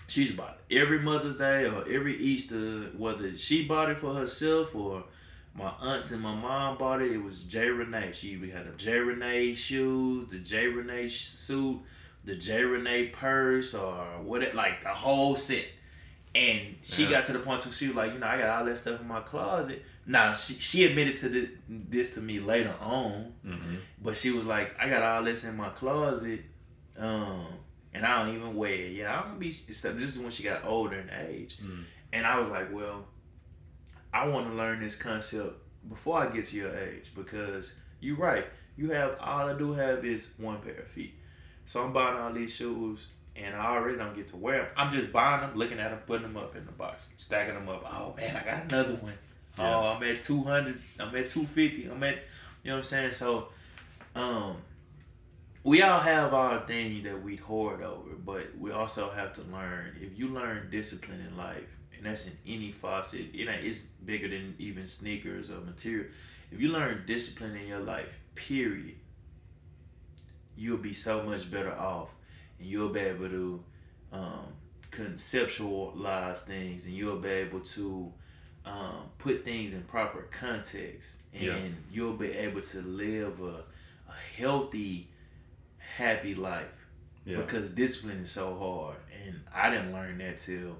she 0.07 0.23
used 0.23 0.33
to 0.35 0.39
buy 0.39 0.55
it 0.69 0.79
every 0.79 1.01
Mother's 1.01 1.39
Day 1.39 1.67
or 1.67 1.87
every 1.89 2.17
Easter, 2.17 2.91
whether 2.97 3.37
she 3.37 3.67
bought 3.67 3.91
it 3.91 3.99
for 3.99 4.15
herself 4.15 4.75
or 4.75 5.05
my 5.55 5.71
aunts 5.81 6.11
and 6.13 6.21
my 6.23 6.35
mom 6.35 6.79
bought 6.79 7.03
it. 7.03 7.13
It 7.13 7.23
was 7.23 7.45
J 7.45 7.69
Renee. 7.69 8.13
She 8.15 8.33
had 8.51 8.67
the 8.67 8.77
J 8.77 8.99
Renee 8.99 9.55
shoes, 9.55 10.29
the 10.29 10.39
J 10.39 10.69
Renee 10.69 11.09
suit, 11.09 11.81
the 12.25 12.37
J 12.37 12.63
Renee 12.63 13.07
purse, 13.09 13.75
or 13.75 13.95
what 14.23 14.43
it 14.43 14.55
like 14.55 14.83
the 14.83 14.91
whole 14.91 15.37
set. 15.37 15.67
And 16.35 16.77
she 16.83 17.05
Yeah. 17.05 17.11
got 17.11 17.25
to 17.27 17.33
the 17.33 17.39
point 17.41 17.65
where 17.65 17.73
she 17.75 17.89
was 17.89 17.97
like, 17.97 18.13
you 18.13 18.19
know, 18.21 18.27
I 18.27 18.39
got 18.39 18.61
all 18.61 18.65
that 18.67 18.79
stuff 18.79 19.01
in 19.01 19.09
my 19.09 19.21
closet. 19.21 19.83
Now 20.07 20.33
she 20.33 20.55
she 20.55 20.85
admitted 20.87 21.17
to 21.17 21.29
the, 21.29 21.49
this 21.69 22.15
to 22.15 22.21
me 22.21 22.39
later 22.41 22.75
on, 22.81 23.33
Mm-hmm. 23.45 23.75
but 24.03 24.17
she 24.17 24.31
was 24.31 24.47
like, 24.47 24.75
I 24.81 24.89
got 24.89 25.03
all 25.03 25.25
this 25.25 25.45
in 25.45 25.57
my 25.57 25.69
closet, 25.71 26.41
um, 26.97 27.47
and 27.95 28.05
I 28.07 28.23
don't 28.25 28.35
even 28.35 28.55
wear 28.55 28.73
it. 28.73 28.93
Yeah, 28.93 29.17
I'm 29.19 29.29
gonna 29.29 29.39
be. 29.39 29.51
This 29.51 29.85
is 29.85 30.19
when 30.19 30.31
she 30.31 30.43
got 30.43 30.65
older 30.65 30.97
in 30.99 31.11
age, 31.11 31.59
Mm. 31.63 31.85
and 32.13 32.27
I 32.27 32.39
was 32.39 32.51
like, 32.51 32.73
well, 32.73 33.07
I 34.13 34.27
want 34.29 34.49
to 34.49 34.55
learn 34.55 34.81
this 34.81 34.97
concept 34.97 35.55
before 35.89 36.19
I 36.23 36.31
get 36.35 36.47
to 36.47 36.57
your 36.57 36.77
age 36.77 37.13
because 37.15 37.75
you're 38.01 38.17
right. 38.17 38.47
You 38.77 38.91
have 38.91 39.17
all 39.21 39.49
I 39.49 39.57
do 39.59 39.73
have 39.73 40.05
is 40.05 40.31
one 40.39 40.59
pair 40.61 40.75
of 40.81 40.87
feet, 40.89 41.15
so 41.67 41.83
I'm 41.85 41.93
buying 41.93 42.17
all 42.19 42.33
these 42.33 42.55
shoes. 42.55 43.09
And 43.41 43.55
I 43.55 43.67
already 43.67 43.97
don't 43.97 44.17
get 44.17 44.27
to 44.29 44.37
wear 44.37 44.63
them. 44.63 44.67
I'm 44.77 44.91
just 44.91 45.13
buying 45.13 45.43
them, 45.43 45.57
looking 45.57 45.79
at 45.79 45.91
them, 45.91 46.01
putting 46.09 46.25
them 46.27 46.37
up 46.37 46.57
in 46.57 46.67
the 46.67 46.73
box, 46.73 47.09
stacking 47.19 47.55
them 47.55 47.69
up. 47.69 47.85
Oh 47.89 48.13
man, 48.17 48.35
I 48.35 48.45
got 48.45 48.65
another 48.65 48.95
one. 48.97 49.13
Yeah. 49.57 49.77
Oh, 49.77 49.87
I'm 49.95 50.03
at 50.03 50.21
200. 50.23 50.77
I'm 50.99 51.07
at 51.15 51.29
250. 51.31 51.87
I'm 51.89 52.03
at, 52.03 52.17
you 52.65 52.71
know 52.71 52.73
what 52.73 52.77
I'm 52.79 52.83
saying? 52.83 53.11
So, 53.13 53.49
um, 54.17 54.57
we 55.69 55.83
all 55.83 56.01
have 56.01 56.33
our 56.33 56.67
thing 56.67 57.03
that 57.03 57.23
we 57.23 57.37
hoard 57.37 57.83
over, 57.83 58.15
but 58.25 58.47
we 58.59 58.71
also 58.71 59.11
have 59.11 59.35
to 59.35 59.43
learn. 59.53 59.97
If 60.01 60.19
you 60.19 60.29
learn 60.29 60.69
discipline 60.71 61.21
in 61.21 61.37
life, 61.37 61.69
and 61.95 62.07
that's 62.07 62.27
in 62.27 62.33
any 62.47 62.75
it 62.83 63.49
ain't, 63.49 63.65
it's 63.65 63.81
bigger 64.05 64.29
than 64.29 64.55
even 64.59 64.89
sneakers 64.89 65.51
or 65.51 65.61
material. 65.61 66.07
If 66.51 66.59
you 66.59 66.69
learn 66.69 67.05
discipline 67.07 67.55
in 67.55 67.69
your 67.69 67.81
life, 67.81 68.09
period, 68.35 68.97
you'll 70.57 70.79
be 70.79 70.95
so 70.95 71.23
much 71.23 71.51
better 71.51 71.73
off, 71.73 72.09
and 72.59 72.67
you'll 72.67 72.89
be 72.89 73.01
able 73.01 73.29
to 73.29 73.65
um, 74.11 74.47
conceptualize 74.91 76.39
things, 76.39 76.87
and 76.87 76.95
you'll 76.95 77.19
be 77.19 77.29
able 77.29 77.61
to 77.61 78.11
um, 78.65 79.03
put 79.19 79.45
things 79.45 79.75
in 79.75 79.83
proper 79.83 80.23
context, 80.31 81.17
and 81.35 81.43
Yeah. 81.43 81.59
you'll 81.93 82.17
be 82.17 82.33
able 82.33 82.63
to 82.63 82.81
live 82.81 83.41
a, 83.43 83.65
a 84.09 84.15
healthy, 84.39 85.11
happy 85.97 86.35
life 86.35 86.87
Yeah. 87.25 87.39
because 87.39 87.71
discipline 87.73 88.19
is 88.19 88.31
so 88.31 88.57
hard, 88.59 88.97
and 89.27 89.41
I 89.55 89.71
didn't 89.71 89.93
learn 89.93 90.19
that 90.19 90.39
till 90.39 90.77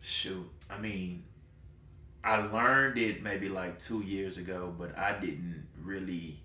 shoot. 0.00 0.48
I 0.70 0.78
mean, 0.78 1.24
I 2.22 2.38
learned 2.38 2.98
it 2.98 3.22
maybe 3.22 3.48
like 3.48 3.78
two 3.78 4.02
years 4.02 4.38
ago, 4.38 4.74
but 4.78 4.96
I 4.98 5.18
didn't 5.18 5.66
really 5.82 6.40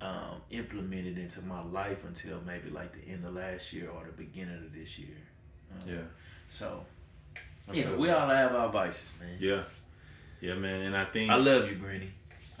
um, 0.00 0.40
implement 0.50 1.06
it 1.06 1.18
into 1.18 1.40
my 1.42 1.62
life 1.62 2.04
until 2.04 2.40
maybe 2.46 2.70
like 2.70 2.92
the 2.92 3.10
end 3.10 3.24
of 3.24 3.34
last 3.34 3.72
year 3.72 3.88
or 3.90 4.04
the 4.04 4.12
beginning 4.12 4.56
of 4.56 4.72
this 4.74 4.98
year. 4.98 5.16
Um, 5.72 5.88
Yeah. 5.88 6.02
So 6.48 6.84
yeah, 7.72 7.94
we 7.94 8.10
all 8.10 8.28
have 8.28 8.54
our 8.54 8.68
vices, 8.68 9.14
man. 9.20 9.36
Yeah. 9.40 9.62
Yeah, 10.40 10.54
man. 10.54 10.82
And 10.82 10.96
I 10.96 11.06
think 11.06 11.30
I 11.30 11.36
love 11.36 11.68
you, 11.68 11.76
Granny. 11.76 12.10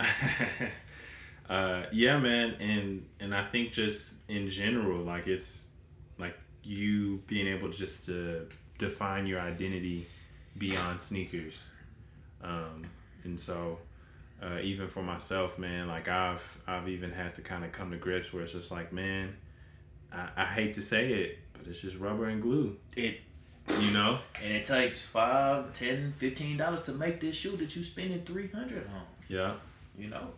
uh, 1.48 1.84
yeah, 1.92 2.18
man, 2.18 2.54
and 2.60 3.06
and 3.20 3.34
I 3.34 3.44
think 3.44 3.72
just 3.72 4.14
in 4.28 4.48
general, 4.48 5.02
like 5.02 5.26
it's 5.26 5.66
like 6.18 6.36
you 6.62 7.22
being 7.26 7.46
able 7.46 7.70
to 7.70 7.76
just 7.76 8.06
to 8.06 8.48
define 8.78 9.26
your 9.26 9.40
identity 9.40 10.06
beyond 10.56 11.00
sneakers, 11.00 11.62
um, 12.42 12.86
and 13.24 13.38
so 13.38 13.78
uh, 14.42 14.58
even 14.62 14.88
for 14.88 15.02
myself, 15.02 15.58
man, 15.58 15.88
like 15.88 16.08
I've 16.08 16.58
I've 16.66 16.88
even 16.88 17.10
had 17.12 17.34
to 17.36 17.42
kind 17.42 17.64
of 17.64 17.72
come 17.72 17.90
to 17.90 17.96
grips 17.96 18.32
where 18.32 18.42
it's 18.42 18.52
just 18.52 18.70
like, 18.70 18.92
man, 18.92 19.36
I, 20.12 20.28
I 20.36 20.44
hate 20.46 20.74
to 20.74 20.82
say 20.82 21.12
it, 21.12 21.38
but 21.52 21.66
it's 21.66 21.78
just 21.80 21.98
rubber 21.98 22.26
and 22.26 22.40
glue, 22.40 22.76
It 22.96 23.20
you 23.80 23.90
know. 23.90 24.18
and 24.42 24.52
it 24.52 24.64
takes 24.64 24.98
five, 24.98 25.72
ten, 25.72 26.12
fifteen 26.16 26.56
dollars 26.56 26.82
to 26.84 26.92
make 26.92 27.20
this 27.20 27.34
shoe 27.34 27.56
that 27.58 27.74
you 27.76 27.84
spending 27.84 28.22
three 28.24 28.48
hundred 28.48 28.86
on. 28.88 29.02
Yeah, 29.28 29.54
You 29.98 30.08
know. 30.08 30.28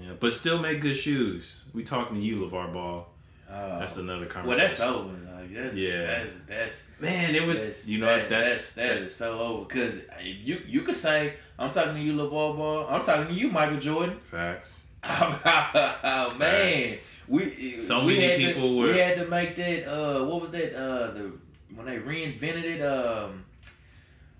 Yeah, 0.00 0.12
but 0.20 0.32
still 0.32 0.58
make 0.58 0.80
good 0.80 0.96
shoes. 0.96 1.62
We 1.72 1.82
talking 1.82 2.16
to 2.16 2.22
you, 2.22 2.36
LaVar 2.48 2.72
Ball. 2.72 3.06
Uh, 3.50 3.78
That's 3.78 3.96
another 3.96 4.26
conversation. 4.26 4.48
well, 4.48 4.58
that's 4.58 4.80
over. 4.80 5.40
Like, 5.40 5.54
that's, 5.54 5.76
Yeah. 5.76 6.04
That's 6.24 6.40
that's 6.42 6.88
Man, 7.00 7.34
it 7.34 7.46
was 7.46 7.58
that's, 7.58 7.88
you 7.88 7.98
know 8.00 8.06
that, 8.06 8.28
that's, 8.28 8.74
that 8.74 8.96
is 8.98 9.14
so 9.14 9.38
over. 9.38 9.64
Cause 9.66 10.02
if 10.18 10.36
you 10.46 10.60
you 10.66 10.82
could 10.82 10.96
say 10.96 11.34
I'm 11.58 11.70
talking 11.70 11.94
to 11.94 12.00
you, 12.00 12.12
LaVar 12.14 12.28
Ball. 12.56 12.86
I'm 12.90 13.02
talking 13.02 13.28
to 13.28 13.32
you, 13.40 13.48
Michael 13.48 13.78
Jordan. 13.78 14.18
facts. 14.22 14.80
oh 15.04 16.34
man, 16.38 16.82
Facts. 16.88 17.06
we 17.28 17.72
So 17.72 18.04
we 18.04 18.18
many 18.18 18.26
had 18.30 18.40
people 18.40 18.68
to, 18.68 18.76
were- 18.76 18.92
we 18.92 18.98
had 18.98 19.16
to 19.18 19.26
make 19.26 19.54
that. 19.56 19.86
Uh, 19.90 20.24
what 20.24 20.42
was 20.42 20.50
that? 20.50 20.74
Uh, 20.76 21.12
the 21.12 21.32
when 21.74 21.86
they 21.86 21.96
reinvented 21.98 22.64
it. 22.64 22.82
Um, 22.82 23.44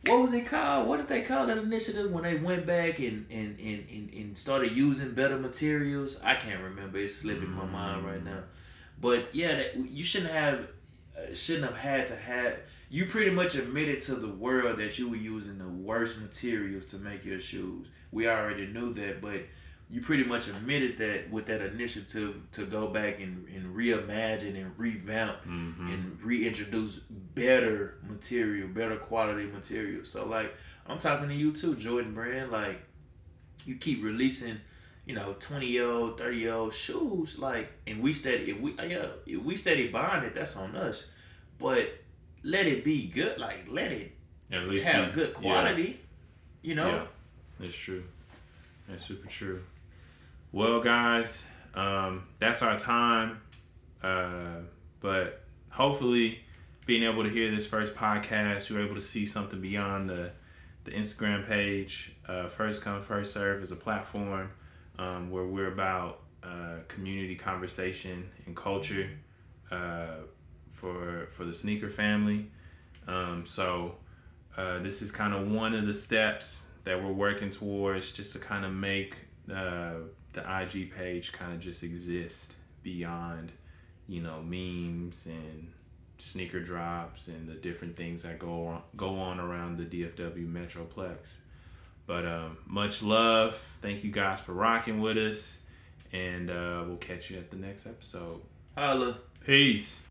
what 0.06 0.22
was 0.22 0.32
it 0.32 0.46
called? 0.46 0.88
What 0.88 0.98
did 0.98 1.08
they 1.08 1.22
call 1.22 1.46
that 1.46 1.58
initiative 1.58 2.10
when 2.10 2.24
they 2.24 2.36
went 2.36 2.66
back 2.66 2.98
and 2.98 3.26
and, 3.30 3.58
and, 3.58 3.86
and, 3.90 4.10
and 4.12 4.38
started 4.38 4.72
using 4.72 5.12
better 5.12 5.38
materials? 5.38 6.20
I 6.22 6.34
can't 6.34 6.62
remember. 6.62 6.98
It's 6.98 7.14
slipping 7.14 7.50
my 7.50 7.64
mind 7.64 8.06
right 8.06 8.24
now. 8.24 8.40
But 9.00 9.34
yeah, 9.34 9.56
that, 9.56 9.76
you 9.76 10.04
shouldn't 10.04 10.32
have 10.32 10.68
uh, 11.16 11.34
shouldn't 11.34 11.66
have 11.66 11.76
had 11.76 12.06
to 12.08 12.16
have. 12.16 12.56
You 12.88 13.06
pretty 13.06 13.30
much 13.30 13.56
admitted 13.56 14.00
to 14.00 14.14
the 14.14 14.28
world 14.28 14.78
that 14.78 14.98
you 14.98 15.08
were 15.08 15.16
using 15.16 15.58
the 15.58 15.68
worst 15.68 16.20
materials 16.20 16.86
to 16.86 16.96
make 16.96 17.24
your 17.24 17.40
shoes. 17.40 17.88
We 18.12 18.28
already 18.28 18.66
knew 18.66 18.94
that, 18.94 19.20
but 19.20 19.42
you 19.88 20.00
pretty 20.00 20.24
much 20.24 20.48
admitted 20.48 20.98
that 20.98 21.30
with 21.30 21.46
that 21.46 21.60
initiative 21.62 22.34
to 22.52 22.66
go 22.66 22.88
back 22.88 23.20
and, 23.20 23.46
and 23.48 23.74
reimagine 23.76 24.56
and 24.60 24.72
revamp 24.76 25.36
Mm-hmm. 25.46 25.86
and 25.92 26.20
reintroduce 26.22 26.96
better 26.96 27.98
material, 28.08 28.66
better 28.68 28.96
quality 28.96 29.46
material. 29.46 30.04
So 30.04 30.26
like 30.26 30.52
I'm 30.88 30.98
talking 30.98 31.28
to 31.28 31.34
you 31.34 31.52
too, 31.52 31.76
Jordan 31.76 32.14
Brand. 32.14 32.50
Like 32.50 32.80
you 33.64 33.76
keep 33.76 34.02
releasing, 34.02 34.56
you 35.04 35.14
know, 35.14 35.36
twenty 35.38 35.66
year 35.68 35.88
old, 35.88 36.18
thirty 36.18 36.38
year 36.38 36.54
old 36.54 36.74
shoes. 36.74 37.38
Like 37.38 37.70
and 37.86 38.02
we 38.02 38.12
steady 38.12 38.50
if 38.50 38.60
we 38.60 38.72
yeah 38.88 39.06
if 39.24 39.40
we 39.42 39.56
steady 39.56 39.88
buying 39.88 40.24
it, 40.24 40.34
that's 40.34 40.56
on 40.56 40.74
us. 40.74 41.12
But 41.60 41.90
let 42.42 42.66
it 42.66 42.84
be 42.84 43.06
good. 43.06 43.38
Like 43.38 43.66
let 43.70 43.92
it 43.92 44.12
At 44.50 44.66
least 44.68 44.86
have 44.88 45.14
we- 45.14 45.22
good 45.22 45.34
quality. 45.34 46.00
You 46.62 46.74
know. 46.74 47.06
Yeah, 47.60 47.66
it's 47.68 47.76
true. 47.76 48.02
That's 48.88 49.04
super 49.04 49.28
true. 49.28 49.62
Well, 50.56 50.80
guys, 50.80 51.42
um, 51.74 52.28
that's 52.38 52.62
our 52.62 52.78
time. 52.78 53.42
Uh, 54.02 54.60
but 55.00 55.42
hopefully, 55.68 56.40
being 56.86 57.02
able 57.02 57.24
to 57.24 57.28
hear 57.28 57.50
this 57.50 57.66
first 57.66 57.94
podcast, 57.94 58.70
you're 58.70 58.82
able 58.82 58.94
to 58.94 59.02
see 59.02 59.26
something 59.26 59.60
beyond 59.60 60.08
the 60.08 60.30
the 60.84 60.92
Instagram 60.92 61.46
page. 61.46 62.16
Uh, 62.26 62.48
first 62.48 62.80
come, 62.80 63.02
first 63.02 63.34
serve 63.34 63.62
is 63.62 63.70
a 63.70 63.76
platform 63.76 64.50
um, 64.98 65.30
where 65.30 65.44
we're 65.44 65.70
about 65.70 66.22
uh, 66.42 66.78
community 66.88 67.34
conversation 67.34 68.26
and 68.46 68.56
culture 68.56 69.10
uh, 69.70 70.22
for 70.70 71.26
for 71.32 71.44
the 71.44 71.52
sneaker 71.52 71.90
family. 71.90 72.50
Um, 73.06 73.44
so 73.44 73.96
uh, 74.56 74.78
this 74.78 75.02
is 75.02 75.10
kind 75.10 75.34
of 75.34 75.52
one 75.52 75.74
of 75.74 75.86
the 75.86 75.92
steps 75.92 76.64
that 76.84 77.04
we're 77.04 77.12
working 77.12 77.50
towards, 77.50 78.10
just 78.10 78.32
to 78.32 78.38
kind 78.38 78.64
of 78.64 78.72
make 78.72 79.18
uh, 79.54 79.96
the 80.36 80.60
IG 80.62 80.94
page 80.94 81.32
kind 81.32 81.52
of 81.52 81.58
just 81.58 81.82
exist 81.82 82.52
beyond, 82.82 83.50
you 84.06 84.22
know, 84.22 84.40
memes 84.42 85.24
and 85.26 85.72
sneaker 86.18 86.60
drops 86.60 87.26
and 87.26 87.48
the 87.48 87.54
different 87.54 87.96
things 87.96 88.22
that 88.22 88.38
go 88.38 88.66
on, 88.66 88.82
go 88.96 89.18
on 89.18 89.40
around 89.40 89.78
the 89.78 89.84
DFW 89.84 90.46
Metroplex. 90.46 91.34
But 92.06 92.24
um, 92.24 92.58
much 92.66 93.02
love. 93.02 93.56
Thank 93.82 94.04
you 94.04 94.12
guys 94.12 94.40
for 94.40 94.52
rocking 94.52 95.00
with 95.00 95.18
us. 95.18 95.58
And 96.12 96.50
uh, 96.50 96.84
we'll 96.86 96.98
catch 96.98 97.30
you 97.30 97.38
at 97.38 97.50
the 97.50 97.56
next 97.56 97.86
episode. 97.86 98.40
Holla. 98.76 99.18
Peace. 99.44 100.05